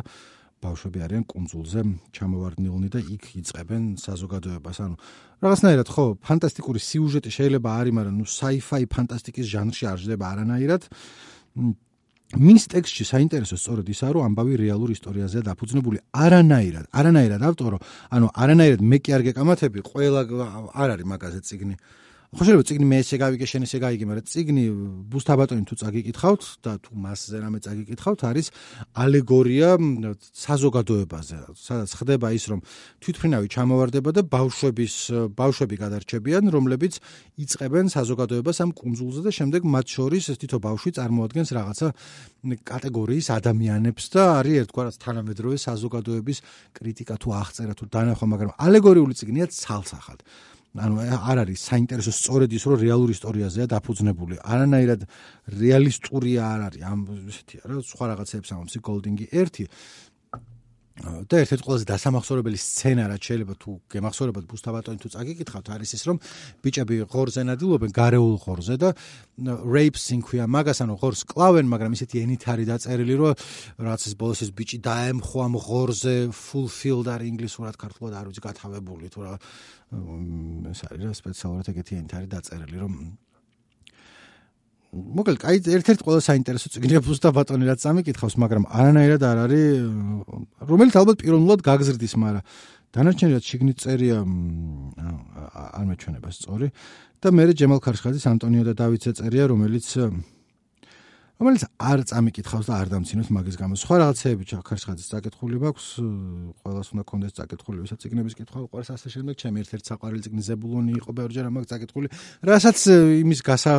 [0.62, 1.80] ბავშვები არიან კონძულზე
[2.14, 4.78] ჩამოვარდნილნი და იქ იწებენ საზოგადოებას.
[4.86, 4.96] ანუ
[5.42, 10.82] რაღაცნაირად ხო, ფანტასტიკური სიუჟეტი შეიძლება არის, მაგრამ ნუ sci-fi ფანტასტიკის ჟანრში არ ჟდება არანაირად.
[12.32, 17.76] მის ტექსტში საინტერესო სწორედ ისაა, რომ ამბავი რეალურ ისტორიაზეა დაფუძნებული არანაირად, არანაირად ავტორო,
[18.08, 20.20] ანუ არანაირად მე კი არ გეკამათები, ყველა
[20.72, 21.76] არ არის მაგაზე ციგნი.
[22.32, 24.62] ხო შეიძლება ციგნი მე ესე გავიგე შენ ესე გაიგე მაგრამ ციგნი
[25.12, 28.46] ბუსტაბატონი თუ წაგიკითხავთ და თუ მასზე რამე წაგიკითხავთ არის
[29.04, 29.68] ალეგორია
[30.32, 31.36] საზოგადოებაზე.
[31.52, 32.60] სადაც ხდება ის რომ
[33.04, 34.94] თვითფრინავი ჩამოვარდება და ბავშვების
[35.36, 36.94] ბავშვები გადარჩებიან რომლებიც
[37.36, 41.86] იწებენ საზოგადოებას ამ კუნძულზე და შემდეგ მათ შორის ეს თითო ბავშვი წარმოადგენს რაღაცა
[42.64, 46.38] კატეგორიის ადამიანებს და არის ერთგვარად თანამედროვე საზოგადოების
[46.80, 50.24] კრიტიკა თუ აღწერა თუ დანახვა მაგრამ ალეგორიული ციგნია ცალსახად
[50.72, 54.34] ანუ არ არის საინტერესო სწორედ ის რომ რეალურ ისტორიაზეა დაფუძნებული.
[54.40, 55.00] არანაირად
[55.60, 56.82] რეალისტურია არ არის.
[56.88, 58.74] ამ ესეთია რა სხვა რაღაცებს ამბობს.
[58.80, 59.64] გოლდინგი ერთი
[60.92, 66.16] და ერთ-ერთი ყველაზე დასამახსოვრებელი სცენა რაც შეიძლება თუ გემახსოვრებათ ბუსტაბატონი თუ წაგიკითხავთ არის ის რომ
[66.60, 68.92] ბიჭები ღორზე ნადილობენ გარეულ ღორზე და
[69.64, 73.32] rape sinquia მაგას ანუ ღორს კლავენ მაგრამ ისეთი ენით არის დაწერილი რომ
[73.88, 79.08] რაც ის ბოლოს ეს ბიჭი დაემხო ამ ღორზე fulfilled არის ინგლისურად ქართულად არ ვიცი გათავებული
[79.08, 79.34] თუ რა
[80.76, 82.92] ეს არის რა სპეციალურად ეგეთი ენით არის დაწერილი რომ
[84.92, 89.64] მოკლედ, კაი, ერთ-ერთ ყველა საინტერესო წიგნია ბუსტა ბატონი რაც ამიკითხავს, მაგრამ არანაირად არ არის,
[90.68, 92.44] რომელიც ალბათ პიროვნულად გაგზრდის, მაგრამ
[92.92, 96.68] დანარჩენი რაც შიგნით წერია არ მეჩვენება სწორი.
[97.22, 99.86] და მე ჯემალ ქარშხაძის ანტონიო და დავითზე წერია, რომელიც
[101.42, 103.74] რომელიც არ წამიკითხავს და არ დამცინოს მაგის გამო.
[103.74, 105.86] სხვა რაღაცეები ჩაქარშხაძის წაკითხული მაქვს,
[106.62, 110.92] ყოველას უნდა კონდეს წაკითხული, ვისაც ციგნების კითხვა უყურს ასე შემდეგ, ჩემი ერთ-ერთი საყვარელი ციგნი ზებულონი
[111.02, 112.06] იყო ბევრჯერ ამაგ წაკითხული,
[112.46, 112.78] რასაც
[113.26, 113.72] იმის გასა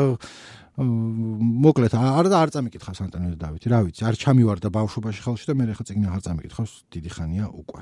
[1.63, 5.63] მოკლედ არ არ წამიკითხავს ანტონიო და დავითი, რა ვიცი, არ ჩამივარდა ბავშვობაში ხალხში და მე
[5.71, 7.79] ახლა ციგნი აღარ წამიკითხავს დიდი ხანია უკვე.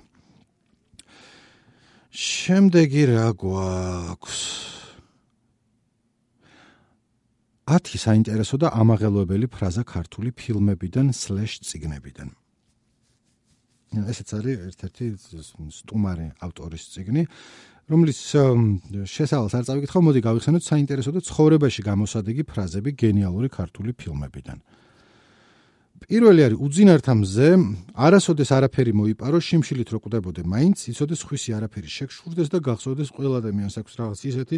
[2.11, 4.80] შემდეგი რა გვაქვს?
[7.71, 12.29] 10 საინტერესო და ამაღელვებელი ფრაზა ქართული ფილმებიდან სლეშ ციგნებიდან.
[14.11, 15.05] ესეც არის ერთ-ერთი
[15.79, 17.23] სტუმარი ავტორის ციგნი,
[17.91, 18.19] რომლის
[19.15, 24.59] შესავალს არ წავიკითხავ, მოდი გავიხსენოთ საინტერესო და ცხოვრებაში გამოსადეგი ფრაზები გენიალური ქართული ფილმებიდან.
[26.01, 27.49] პირველი არის უძინართა მზე,
[27.93, 33.75] არასოდეს არაფერი მოიპარო, შიმშილით რო კვდებოდე, მაინც იცოდეს ხვისი არაფერი შეგშურდეს და გახსოვდეს ყველა ადამიანს
[33.79, 34.57] აქვს რაღაც ისეთი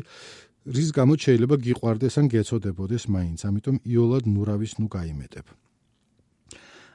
[0.64, 5.45] რის გამო შეიძლება გიყვარდეს ან გეცოდებოდეს მაინც, ამიტომ იოლად ნურავის ნუ გაიმეტებ.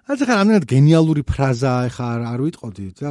[0.09, 3.11] ასე ხარ ამდენად გენიალური ფრაზაა ეხა არ არ ვიტყოდი და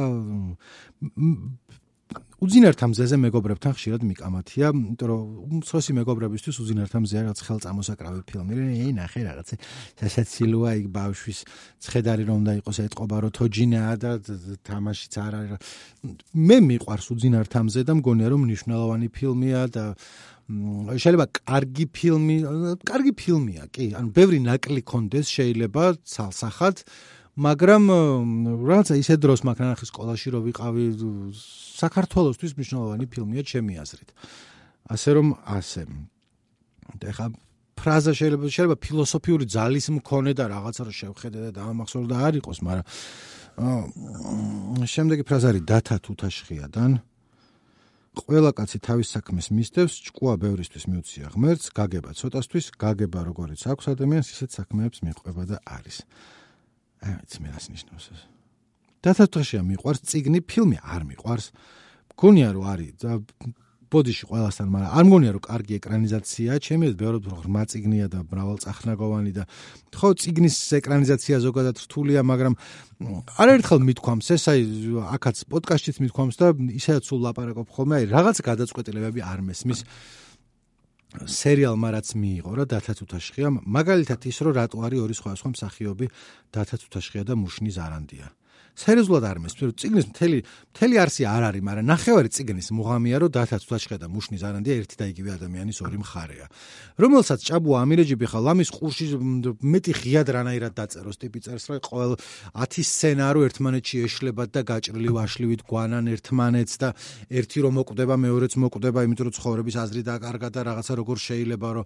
[2.38, 8.52] უძინერთა მზეზე მეგობრებთან ხშირად მიკამათია, იმიტომ რომ მსხოსი მეგობრებისთვის უძინერთა მზე რაღაც ხელწამოსაკრავი ფილმი.
[8.78, 9.54] ეი, ნახე რაღაცა
[9.98, 11.38] სასაცილოა იქ ბავშვის
[11.82, 14.10] ცხედარი რომ უნდა იყოს ეთყობა რომ თოჯინაა და
[14.62, 15.58] თამაშიც არ არის.
[16.38, 19.84] მე მიყვარს უძინერთა მზე და მგონია რომ მნიშვნელოვანი ფილმია და
[20.48, 22.36] შეიძლება კარგი ფილმი,
[22.88, 26.84] კარგი ფილმია, კი, ანუ ბევრი ნაკლი კონდეს შეიძლება ცალსახად
[27.38, 27.82] მაგრამ
[28.66, 30.84] რაღაცა ისე დროს მაგ ნახე სკოლაში რომ ვიყავი
[31.78, 34.10] საქართველოსთვის მნიშვნელოვანი ფილმია ჩემი აზრით.
[34.90, 35.82] ასე რომ ასე.
[36.98, 37.26] და ხა
[37.78, 42.58] ფრაზა შეიძლება შეიძლება ფილოსოფიური ძალის მქონე და რაღაცა რომ შევხედე და დაამახსოვრ და არ იყოს,
[42.66, 42.86] მაგრამ
[44.82, 46.90] შემდეგი ფრაზა არის დათა თუთაშხიადან.
[48.16, 54.32] ყველა კაცი თავის საქმეს მისდევს, ჭკუა ბევრისთვის მიუცია ღმერთს, გაგება ცოტასთვის, გაგება როგორიც აქვს ადამიანს,
[54.34, 55.96] ისეთ საქმეებს მიყვება და არის.
[57.04, 58.20] აი, ეს მე რას ნიშნავს ეს?
[59.02, 61.46] დათათაშია მიყვარს ციგნი ფილმი არ მიყვარს
[62.18, 63.10] მგონია რომ არის და
[63.88, 69.32] ბოდიში ყველასთან მაგრამ არ მგონია რომ კარგი ეკრანიზაციაა ჩემი ეს ბევრად ღრმა ციგნია და მრავალწახნაგოვანი
[69.38, 69.44] და
[69.96, 72.54] ხო ციგნის ეკრანიზაცია ზოგადად რთულია მაგრამ
[73.42, 74.60] არაერთხელ მithქვამს ეს აი
[75.16, 79.80] აქაც პოდკასტშიც მithქვამს და ისედაც სულ ლაპარაკობ ხოლმე აი რაღაც გადაწყვეტილებები არ მესმის.
[81.08, 86.06] სერიალმა რაც მიიღო რა დათათუთაშხია მაგალითად ის რომ რატო არის ორი სხვა სხვა მსახიობი
[86.52, 88.28] დათათუთაშხია და მუშნი ზარანდია
[88.78, 90.38] სერიოზულად არ მესმის რომ ციგნის მთელი
[90.70, 94.96] მთელი არსი არ არის მაგრამ ნახევარი ციგნის მუღამია რომ დათაც თვაშხა და მუშნის არანდია ერთი
[94.98, 96.46] და იგივე ადამიანის ორი მხარეა.
[97.02, 99.06] რომელსაც ჭაბუ ამირეჯიბი ხა ლამის ყურში
[99.58, 102.12] მეტი ღიად რანაირად დაწეროს ტიპი წერს რა ყოველ
[102.54, 106.88] 10 სცენარო ერთმანეთში ეშლება და გაჭრილი ვაშლივით გვანან ერთმანეთს და
[107.34, 111.84] ერთი რომ მოკვდება მეორეც მოკვდება იმიტომ რომ ცხოვრების აზრი დაკარგა და რაღაცა როგორ შეიძლება რომ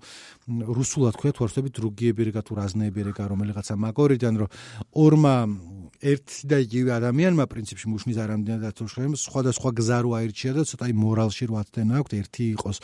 [0.76, 4.48] რუსულად ქვია თუ არ ვთქვი დრუგიებერგა თუ რაზნეებერგა რომელიღაცა მაგორიდან რომ
[4.92, 5.34] ორმა
[6.02, 11.44] ერთი და იგივე ადამიანმა პრინციპში მუშნის არამდენად ათოშხემ სხვადასხვა გზა რო აირჩია და ცოტა მორალში
[11.46, 12.78] რო ათდენა აქვს ერთი იყოს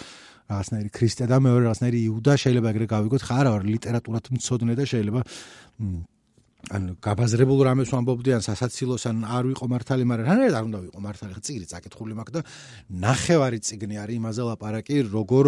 [0.48, 5.20] რაღაცნაირი ქრისტე და მეორე რაღაცნაირი იუდა შეიძლება ეგრე გავიგოთ ხარ არ ლიტერატურად მწოდნე და შეიძლება
[6.74, 11.00] ან გაბაზრებულ რამეს ვამბობდი ან სასაცილოს ან არ ვიყო მართალი, მაგრამ რანაირად არ უნდა ვიყო
[11.06, 12.40] მართალი, ხა წიგნი წაკითხული მაქვს და
[13.06, 15.44] ნახევარი წიგნი არის იმაზე ლაპარაკი, როგორ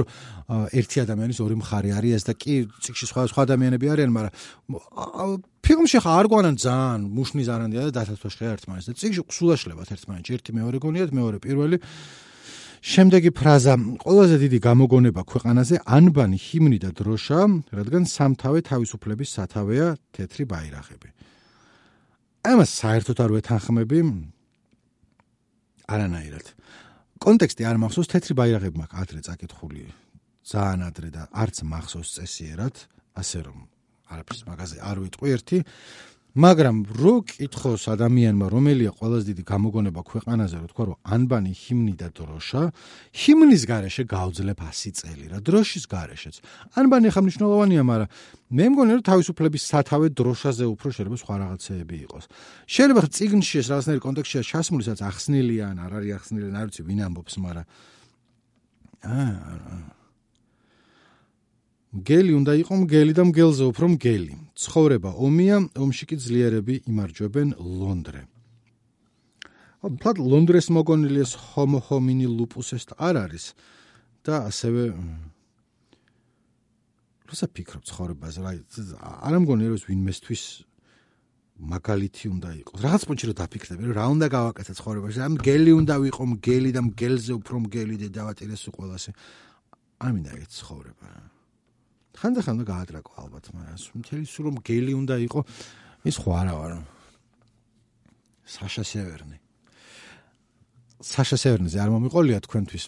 [0.71, 4.33] ერთი ადამიანის ორი მხარე არის ეს და კი წიგში სხვა სხვა ადამიანები არიან, მაგრამ
[5.67, 10.51] ფილმში ხა არ გვანან ძალიან მუშნის არანდია და დათათოშხე ერთმანეთს და წიგში ყსულაშლებათ ერთმანეთს, ერთი
[10.57, 11.77] მეორე გონიათ, მეორე პირველი
[12.81, 17.41] შემდეგი ფრაზა ყველაზე დიდი გამოგონება ქვეყანაზე ანბანი ჰიმნი და დროშა
[17.77, 21.09] რადგან სამთავე თავისუფლების სათავეა თეთრი ბაირაღები.
[22.41, 23.99] ამას საერთოდ არ ვეთანხმები.
[25.93, 26.47] არანაირად.
[27.21, 29.83] კონტექსტი არ მახსოვს თეთრი ბაირაღები მაქვს ადრე წაკითხული.
[30.41, 32.75] ძალიან ადრე და არც მახსოვს წესიერად.
[33.13, 33.59] ასე რომ
[34.11, 35.59] არაფერს მაგაზე არ ვიტყვი ერთი
[36.35, 42.09] მაგრამ რო კითხოს ადამიანმა რომელია ყველაზე დიდი გამოგონება ქვეყანაზე რო თქვა რომ ანბანი ჰიმნი და
[42.15, 42.63] დროშა
[43.11, 46.37] ჰიმნის garaშე გავძლებ 100 წელი რა დროშის garaშეც
[46.79, 48.09] ანბანი ხა მნიშვნელოვანია მაგრამ
[48.55, 52.25] მე მგონი რომ თავისუფლების სათავე დროშაზე უფრო შეიძლება სხვა რაღაცეები იყოს.
[52.71, 57.01] შეიძლება ციგნში ეს რაღაცნაირი კონტექსტია ჩასმული სადაც ახსნილია ან არ არის ახსნილი არ ვიცი ვინ
[57.11, 57.67] ამბობს მაგრამ
[59.01, 60.00] აა
[61.91, 64.35] მგელი უნდა იყო მგელი და მგელზე უფრო მგელი.
[64.55, 68.23] ცხოვრება ომია, ომში კი ძლიერები იმარჯვებენ ლონდრე.
[69.81, 73.45] აბა ფლად ლონდრეს მოგონილი ეს ჰომო ჰომინი ლუპუსეს არ არის
[74.23, 74.83] და ასევე
[77.31, 78.53] როცა ფიქრობ ცხოვრებაზე, რა
[79.27, 80.43] არ ამგონია რომ ვინმესთვის
[81.61, 82.79] მაგალითი უნდა იყოს.
[82.87, 85.19] რაღაც პონჩი რომ დაფიქრდები, რა უნდა გავაკეთე ცხოვრებაში.
[85.27, 89.11] ამ მგელი უნდა ვიყო მგელი და მგელზე უფრო მგელი და დავატირეს უყოლასე.
[90.01, 91.40] არ მინდა ეს ცხოვრება.
[92.19, 95.41] ხანდახან უნდა გაადრაკო ალბათ, მაგრამ მთელი სულ რომ გელი უნდა იყო,
[96.11, 96.73] ის ხო არა ვარ.
[98.51, 99.39] საშა სევერნი.
[101.01, 102.85] საშა სევერნიზე არ მომიყოლია თქვენთვის.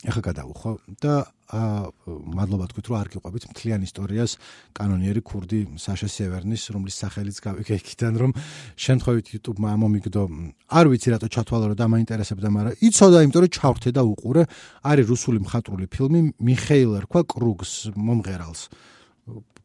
[0.00, 0.70] ეხა გადავუხო
[1.04, 1.14] და
[1.50, 4.32] მადლობა თქვით რომ არ გიყვებით მთლიან ისტორიას.
[4.76, 8.30] კანონიერი ქურდი საშა სევერნის რომლის სახელიც გავიგე იქიდან რომ
[8.78, 10.22] შემთხვევით YouTube-მა ამომიგდო.
[10.70, 14.42] არ ვიცი რატო ჩათვალა რომ დამაინტერესებდა მაგრამ იცოდა იმიტომ რომ ჩავრთე და უყურე.
[14.86, 18.62] არის რუსული მხატვრული ფილმი მიხეილ ერქვა კრუგს მომღერალს.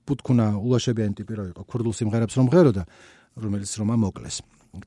[0.06, 2.84] პუტკუნა ულაშებიანი ტიპი რა იყო ქურდულ სიმღერებს რომ ღეროდა
[3.42, 4.38] რომელიც რომა მოკლეს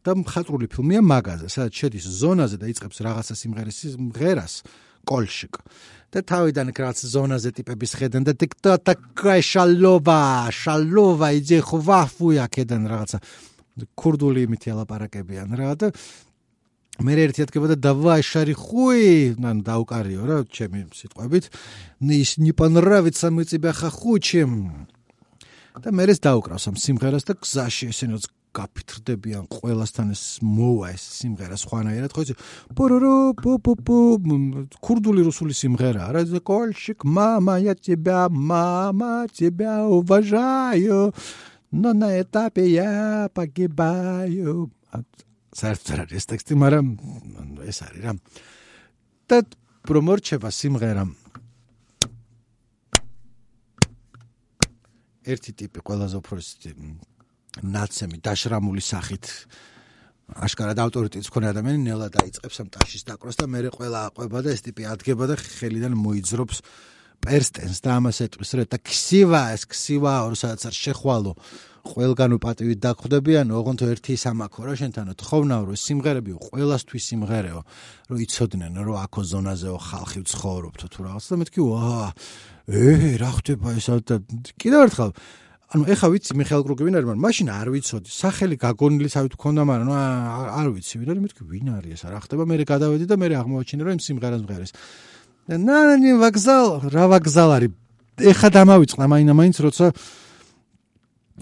[0.04, 4.54] და მხატვრული ფილმია მაგაზე სადაც შედის ზონაზე და იწყებს რაღაცა სიმღერის მღერას
[5.08, 5.58] კოლშიკ
[6.08, 10.20] და თავიდან კრაც ზონაზე ტიპების ხედან და ტიკტო ტაკაი შალობა
[10.56, 13.18] შალობა იძე ხვაფუი აქედან რაღაცა.
[13.94, 15.88] ქურდული იმითი ალაპარაკებიან რა და
[16.98, 21.44] მე ერთი ეთქება და დავაი შარი ხუი ნან დაუკარიო რა ჩემი სიტყვებით.
[22.02, 24.42] ნის ნი პანრავიც სამიწიბა ხა ხუჩი.
[25.78, 31.57] და მე ეს დაუკრავს ამ სიმღერას და გზაში ესენოც გაფრთხდებიან ყველასთან ეს მოვა ეს სიმღერა
[31.57, 32.35] სხვანაირად ხო იცი
[32.77, 33.97] პორორო პო პო პო
[34.85, 41.13] ქურდული რუსული სიმღერა რა ზე კოლშიკ мама я тебя мама тебя уважаю
[41.71, 44.69] но на этапе я погибаю
[45.57, 46.87] საერთოდ ეს ტექსტი მაგრამ
[47.65, 48.13] ეს არის რა
[49.29, 49.41] და
[49.89, 51.09] პრომორჩება სიმღერა
[55.33, 56.37] ერთი ტიპი ყველაზე უფრო
[57.62, 59.24] ნაცემი დაშრამული სახით.
[60.28, 64.60] აშკარად ავტორიტეტს მქონე ადამიანი ნელა დაიწყებს ამ ტაშის დაკროს და მე ყველა აყვება და ეს
[64.66, 66.58] ტიპი ადგება და ხელიდან მოიძრობს
[67.24, 68.64] პერსტენს და ამას ეტყვის რა.
[68.68, 71.32] და ქსივა ეს ქსივა ორსაც არ შეხვალო.
[71.88, 75.12] ყველგან უპატივით დაგხვდებიან ოღონდ ერთი სამაქო რა შენთანო.
[75.16, 77.60] თხოვნავ რომ სიმღერები ყველასთვის სიმღერეო
[78.12, 82.12] რომ იცოდნენ რომ აქო ზონაზეო ხალხი ცხოვრობთ თუ რაღაც და მეთქი ვა
[82.68, 84.16] ე რა ხდება ესა და
[84.60, 85.10] კიდევ ერთხელ
[85.68, 88.08] ანუ ეხა ვიცი მიხეილ კრუგი ვინ არის მაგრამ მაშინ არ ვიცოდი.
[88.08, 92.42] სახელი გაგონილი თავით გქონდა მაგრამ არ ვიცი ვინ არის მეთქი ვინ არის ესა რა ხდება
[92.48, 94.72] მე გადავედი და მე აღმოაჩინე რომ იმ სიმღერას მღერეს
[95.48, 97.72] ნანი ვაგზალ რა ვაგზალ არის?
[98.18, 99.86] ეხა დამავიწყდა მაინა მაინც როცა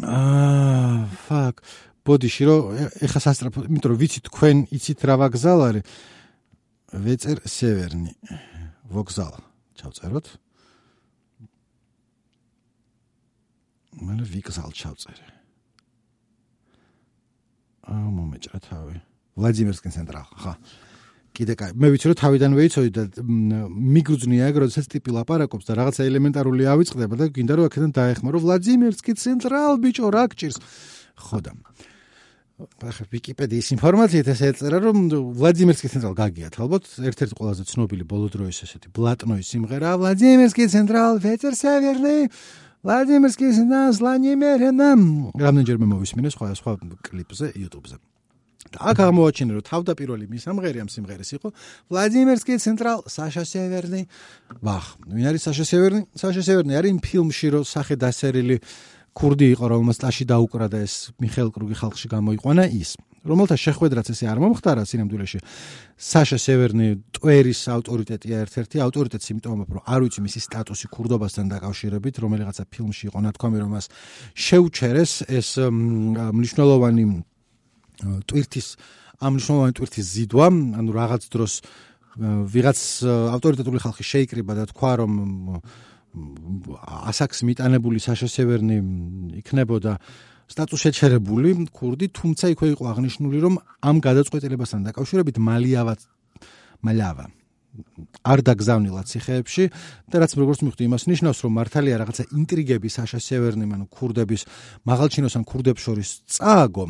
[0.03, 1.55] აა ფაკ
[2.07, 2.63] ბოდიში რომ
[3.03, 5.85] ეხა სასტრაფო იმიტომ რომ ვიცი თქვენ იცით რა ვაგზალ არის.
[6.95, 8.13] ვეწერ სევერნი.
[8.91, 9.35] ვაგზალ
[9.75, 10.27] ჩავწეროთ
[13.97, 15.37] მე ვიგზალ ჩავწერე
[17.87, 18.99] აა მომეჭრა თავი.
[19.39, 20.55] ვლადიმირსკენ ცენტრალ ხა.
[21.37, 23.03] კიდე კაი მე ვიცი რომ თავიდან ვეიცოდი და
[23.95, 29.13] მიგრძნია ეგ როდესაც ტიპი ლაპარაკობს და რაღაცა ელემენტარული ავიწყდება და გინდა რომ აქედან დაეხმარო ვლადიმირსკი
[29.21, 30.57] ცენტრალ ბიჭო რა გჭირს?
[31.21, 31.53] ხოდა
[32.57, 38.65] ახლა ვიკიპედიის ინფორმაციით ეს ეწერა რომ ვლადიმირსკი ცენტრალ გაგიათ ალბათ ერთ-ერთი ყველაზე ცნობილი ბოლო დროის
[38.65, 40.01] ესეთი ბლატნოის სიმღერა.
[40.01, 41.53] ვლადიმირსკი ცენტრალ ვეწერ
[42.85, 44.91] სევერნი ვლადიმირსკი ცენტრალ სლანიმერენა
[45.41, 46.73] რამდენჯერმე მოვისმინე სხვა სხვა
[47.07, 47.97] კლიპზე YouTube-ზე.
[48.67, 51.49] და აქ აღმოაჩინე რომ თავდაპირველი მის ამღერი ამ სიმღერის იყო
[51.91, 54.03] ვლადიმირსკი ცენტრალ საშა სევერნი
[54.59, 58.57] ვახ ვინ არის საშა სევერნი საშა სევერნი არის იმ ფილმში რომ სახე დასერილი
[59.15, 64.27] ქურდი იყო რომელსაც ტაში დაუკრა და ეს მიხეილ კრუგი ხალხში გამოიყვანა ის რომელთა შეხვედრაც ესე
[64.31, 65.39] არ მომხდარა სინამდვილეში
[65.97, 72.65] საშა სევერნი ტვერის ავტორიტეტია ერთ-ერთი ავტორიტეტი იმიტომ რომ არ ვიცი მისი სტატუსი ქურდობასთან დაკავშირებით რომელიღაცა
[72.71, 73.87] ფილმში იყო ნათქვამი რომ მას
[74.47, 77.05] შეუჩერეს ეს მნიშვნელოვანი
[78.29, 78.67] ტვირთის
[79.17, 80.47] ამ მნიშვნელოვანი ტვირთის ზიდვა,
[80.77, 81.53] ანუ რაღაც დროს
[82.53, 82.79] ვიღაც
[83.33, 85.13] ავტორიტეტული ხალხი შეიკრიბა და თქვა რომ
[87.13, 88.77] ასაკს მიტანებული საშა სევერნი
[89.41, 89.97] იქნებოდა
[90.47, 95.95] სტატუს შეჩერებული ქურდი, თუმცა იქვე იყო აღნიშნული რომ ამ გადაწყვეტილებასთან დაკავშირებით მალიავა
[96.87, 97.27] მალავა
[98.25, 99.65] არ დაგზავნილა ციხეებში
[100.11, 104.43] და რაც როგორც მივხვდი იმას ნიშნავს რომ მართალია რაღაცა ინტრიგები საშა სევერნიმ ანუ ქურდების
[104.89, 106.85] მაღალჩინოს ან ქურდებს შორის წააგო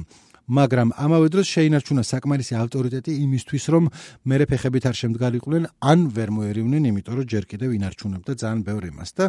[0.47, 3.85] მაგრამ ამავე დროს შეინარჩუნა საკმარისი ავტორიტეტი იმისთვის, რომ
[4.31, 9.11] მერე ფეხებით არ შემდგარიყვნენ, ან ვერ მოერივნენ, იმიტომ რომ ჯერ კიდევ ინარჩუნებდა ძალიან ბევრ იმას
[9.19, 9.25] და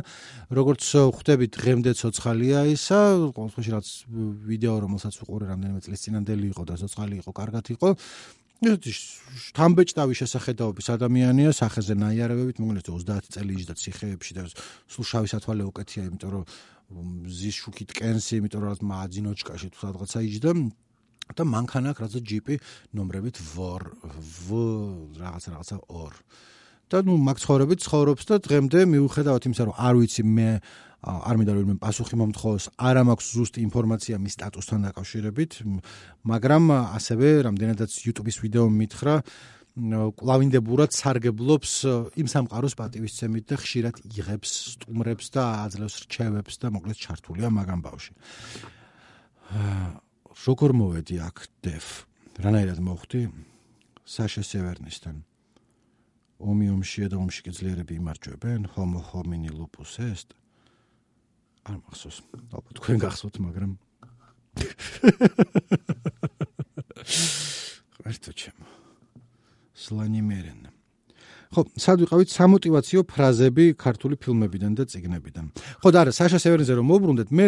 [0.53, 0.81] როგორც
[1.17, 2.99] ხვდებით, დღემდე ცოცხალია ისა,
[3.33, 3.87] ყოველთვის რაც
[4.45, 7.89] ვიდეო რომელსაც უყურე რამდენიმე წლის წინანდელი იყო და ცოცხალი იყო, კარგად იყო.
[8.57, 8.99] ეს
[9.53, 14.43] თამბეჭდავი შესახედაობის ადამიანია, სახეზე ნაიარევებით, მოგონეთ 30 წელი იჯდა ციხეებში და
[14.89, 16.43] სულ შავი სათვალე უკეთია, იმიტომ რომ
[17.29, 20.51] ზის შუქით კენსი, იმიტომ რომ მაძინოჩკაში თუ სადღაცა იჯდა
[21.35, 22.55] და მანქანა რაღაცა ჯიპი
[22.95, 23.81] ნომრებით ვორ
[24.47, 24.47] ვ
[25.19, 26.13] რაღაცა რაღაცა ორ
[26.87, 30.49] და ნუ მაგ ცხოვრებით ცხოვრობს და დღემდე მიუხედავად იმისა რომ არ ვიცი მე
[31.03, 35.51] არ მინდა რომ პასუხი მომთხოვოს არა მაქვს ზუსტი ინფორმაცია მის სტატუსთან დაკავშირებით
[36.31, 36.63] მაგრამ
[36.97, 39.15] ასევე რამდენადაც YouTube-ის ვიდეო მითხრა
[39.77, 41.73] კლავინდებურად სარგებლობს
[42.17, 48.11] იმ სამყაროს პატივისცემით და ხშირად იღებს სტუმრებს და აძლევს რჩევებს და მოკლედ ჩართულია მაგამ ბავში
[50.45, 51.87] როგორ მოვედი აქ დეფ?
[52.43, 53.21] რანაირად მოხვდი?
[54.07, 55.23] საშა სევერნისთან
[56.37, 58.61] ომი ომში და ომში კეძლიერები იმარჯვებენ.
[58.77, 60.37] ჰომო ჰომინი ლუპუს ესტ
[61.65, 62.17] არ მახსოვს.
[62.53, 63.71] ალბათ თქვენ გახსოვთ მაგრამ
[68.07, 68.65] ერთო ჩემო.
[69.73, 70.77] სლანიმერენ
[71.53, 72.29] ხო, სად ვიყავით?
[72.31, 75.45] სამოტივაციო ფრაზები ქართული ფილმებიდან და წიგნებიდან.
[75.79, 77.45] ხო და არა, საშა სევერნიზე რომ მოbrundet, მე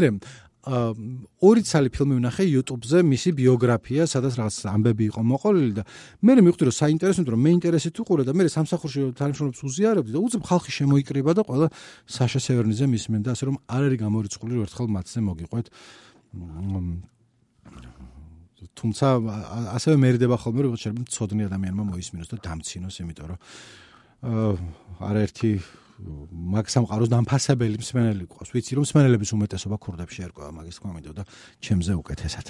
[0.60, 5.84] ორი ცალი ფილმი ვნახე YouTube-ზე მისი ბიოგრაფია, სადაც რაღაც ამბები იყო მოყოლილი და
[6.20, 10.44] მე მეხვდი რომ საინტერესოა, რომ მე ინტერესით უყურე და მე სამსახურში თანამშრომლებს უზიარებდი და უცებ
[10.44, 11.68] ხალხი შემოიკრიბა და ყველა
[12.12, 15.66] საშა სევერნიზე მისმენ და ასე რომ არ არის გამორიცხული რომ ერთხელ მათზე მოგიყვეთ.
[18.76, 19.08] თუმცა
[19.80, 23.40] ასევე მერიდება ხოლმე რომ შეიძლება ცოდნი ადამიანმა მოისმინოს და დამცინოს, იმიტომ რომ
[25.00, 25.50] არაერთი
[26.00, 28.50] მაგ სამყაროს დამფასებელი მსმენელი ყავს.
[28.56, 31.24] ვიცი რომ მსმენელების უმეტესობა ქურდებში ერკვევა მაგის თქმა მინდოდა
[31.60, 32.48] ჩემზე უკეთესად.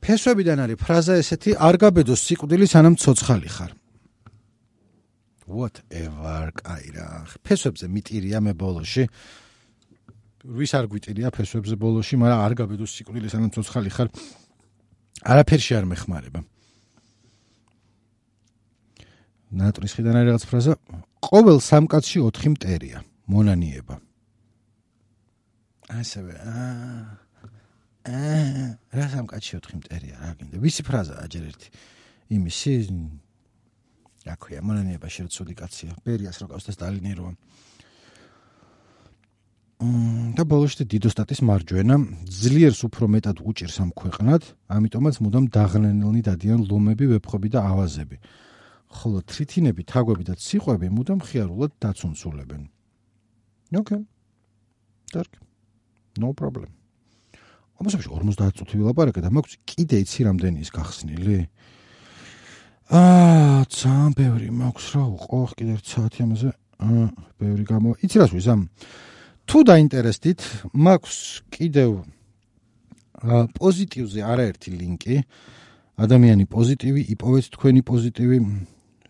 [0.00, 3.72] ფესვებიდან არის ფრაზა ესეთი არ გაბედოს სიკვდილი სანამ ცოცხალი ხარ.
[5.50, 7.26] whatever, კაირა.
[7.42, 9.04] ფესვებზე მიტირია მე ბოლოში.
[10.46, 14.08] ვის არ გვიტირია ფესვებზე ბოლოში, მაგრამ არ გაბედოს სიკვდილი სანამ ცოცხალი ხარ.
[15.26, 16.40] არაფერში არ მეხმარება.
[19.50, 20.72] ნატრის ხიდან არის რაღაც ფრაზა
[21.26, 22.98] ყოველ სამკაცში 4 მტერია.
[23.30, 23.94] მონანიება.
[25.90, 27.02] ასევე აა
[28.10, 30.14] აა რა სამკაცში 4 მტერია?
[30.22, 30.56] რა გინდა.
[30.62, 31.68] ვისი ფრაზა აჯერ ერთი?
[32.30, 32.72] იმისი
[34.30, 35.90] აქვია მონანიება შეერცული კაცია.
[36.06, 37.32] ბერიას როკავს და სტალინი როა
[40.36, 41.96] და ბოლოსში დიდოსტატის მარჯვენა.
[42.28, 44.42] ძლიერს უფრო მეტად უჭირს ამ ქვეყნად
[44.76, 48.16] ამიტომაც მუდამ დაღლენილნი დადიან ლომები ვეფხვები და ავაზები
[48.90, 52.62] ხოლო თრითინები, თაგვები და ციყვები მუდამ ხიარულად დაცუნცულებენ.
[53.78, 54.02] ოკეი.
[55.14, 55.32] დარკ.
[56.18, 56.70] no problem.
[57.80, 61.38] ამასობაში 50 წუთი ვილაპარაკე და მაქვს კიდე იცი რამდენი ის გახსნილი?
[62.92, 66.50] აა, ძალიან ბევრი მაქვს რა უყო, კიდე ერთ საათი ამაზე.
[66.76, 67.06] აა,
[67.40, 67.88] ბევრი გამო.
[68.04, 68.60] იცი რას ვიზამ?
[69.48, 70.40] თუ დაინტერესდით,
[70.76, 71.18] მაქვს
[71.54, 71.90] კიდევ
[73.22, 75.16] აა პოზიტივზე არაერთი ლინკი.
[76.00, 78.36] ადამიანი პოზიტივი, იპოვეთ თქვენი პოზიტივი,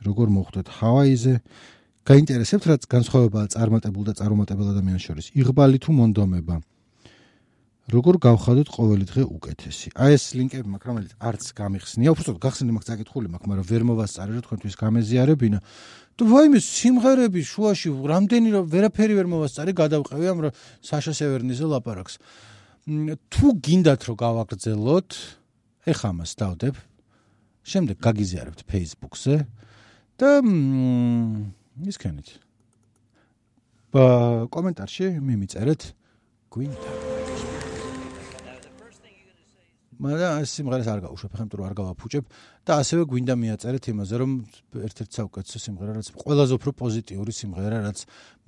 [0.04, 1.34] როგორ მოხდეთ ჰავაიზე.
[2.08, 5.26] გაინტერესებთ რაც განსხვავებაა წარმატებულ და წარუმატებელ ადამიანებს შორის.
[5.36, 6.56] იღბალი თუ მონდომება.
[7.90, 9.88] როგორ გავხადოთ ყოველი დღე უკეთესი?
[9.98, 12.08] აი ეს ლინკები მაქვს რომელიც არც გამიხსნია.
[12.14, 15.58] უბრალოდ გახსნილი მაქვს საკითხული მაქვს მაგრამ ვერ მოვასწარე რომ თქვენთვის გამეზიარებინა.
[16.16, 20.38] თუ ვაიმე სიმღერები შუაში რამდენი რომ ვერაფერი ვერ მოვასწარე გადავყევი ამ
[20.86, 22.14] საშა სევერნიზე ლაპარაკს.
[23.32, 25.10] თუ გინდათ რომ გავაგრძელოთ
[25.90, 26.74] ეხა ამას დავდებ.
[27.66, 29.34] შემდეგ გაგიზიარებთ Facebook-ზე
[30.20, 30.30] და
[31.88, 32.28] ის ქენით.
[33.90, 34.04] ბა
[34.52, 35.82] კომენტარში მიმიწერეთ
[36.52, 36.90] გვინდა.
[40.00, 42.24] მაგრამ ეს სიმღერას არ გავუშვებ, ხომ თუ არ გავაფუჭებ
[42.64, 44.30] და ასევე გვინდა მიაწერეთ იმაზე, რომ
[44.80, 47.98] ერთ-ერთი საუკეთესო სიმღერა, რაც ყველაზე უფრო პოზიტიური სიმღერა, რაც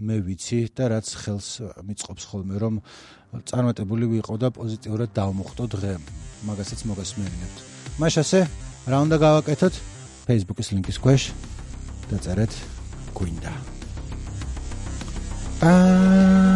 [0.00, 1.48] მე ვიცი და რაც ხელს
[1.84, 2.74] მიწყობს ხოლმე, რომ
[3.52, 5.92] წარმატებული ვიყო და პოზიტიურად დავმოხტო დღე.
[6.48, 7.56] მაგასაც მოგესმენინებთ.
[8.00, 8.40] მაშასე
[8.88, 9.74] რა უნდა გავაკეთოთ?
[10.24, 11.51] Facebook-ის ლინკის ქვეშ
[12.12, 12.56] დაწერეთ
[13.16, 13.52] გვინდა.
[15.72, 16.51] აა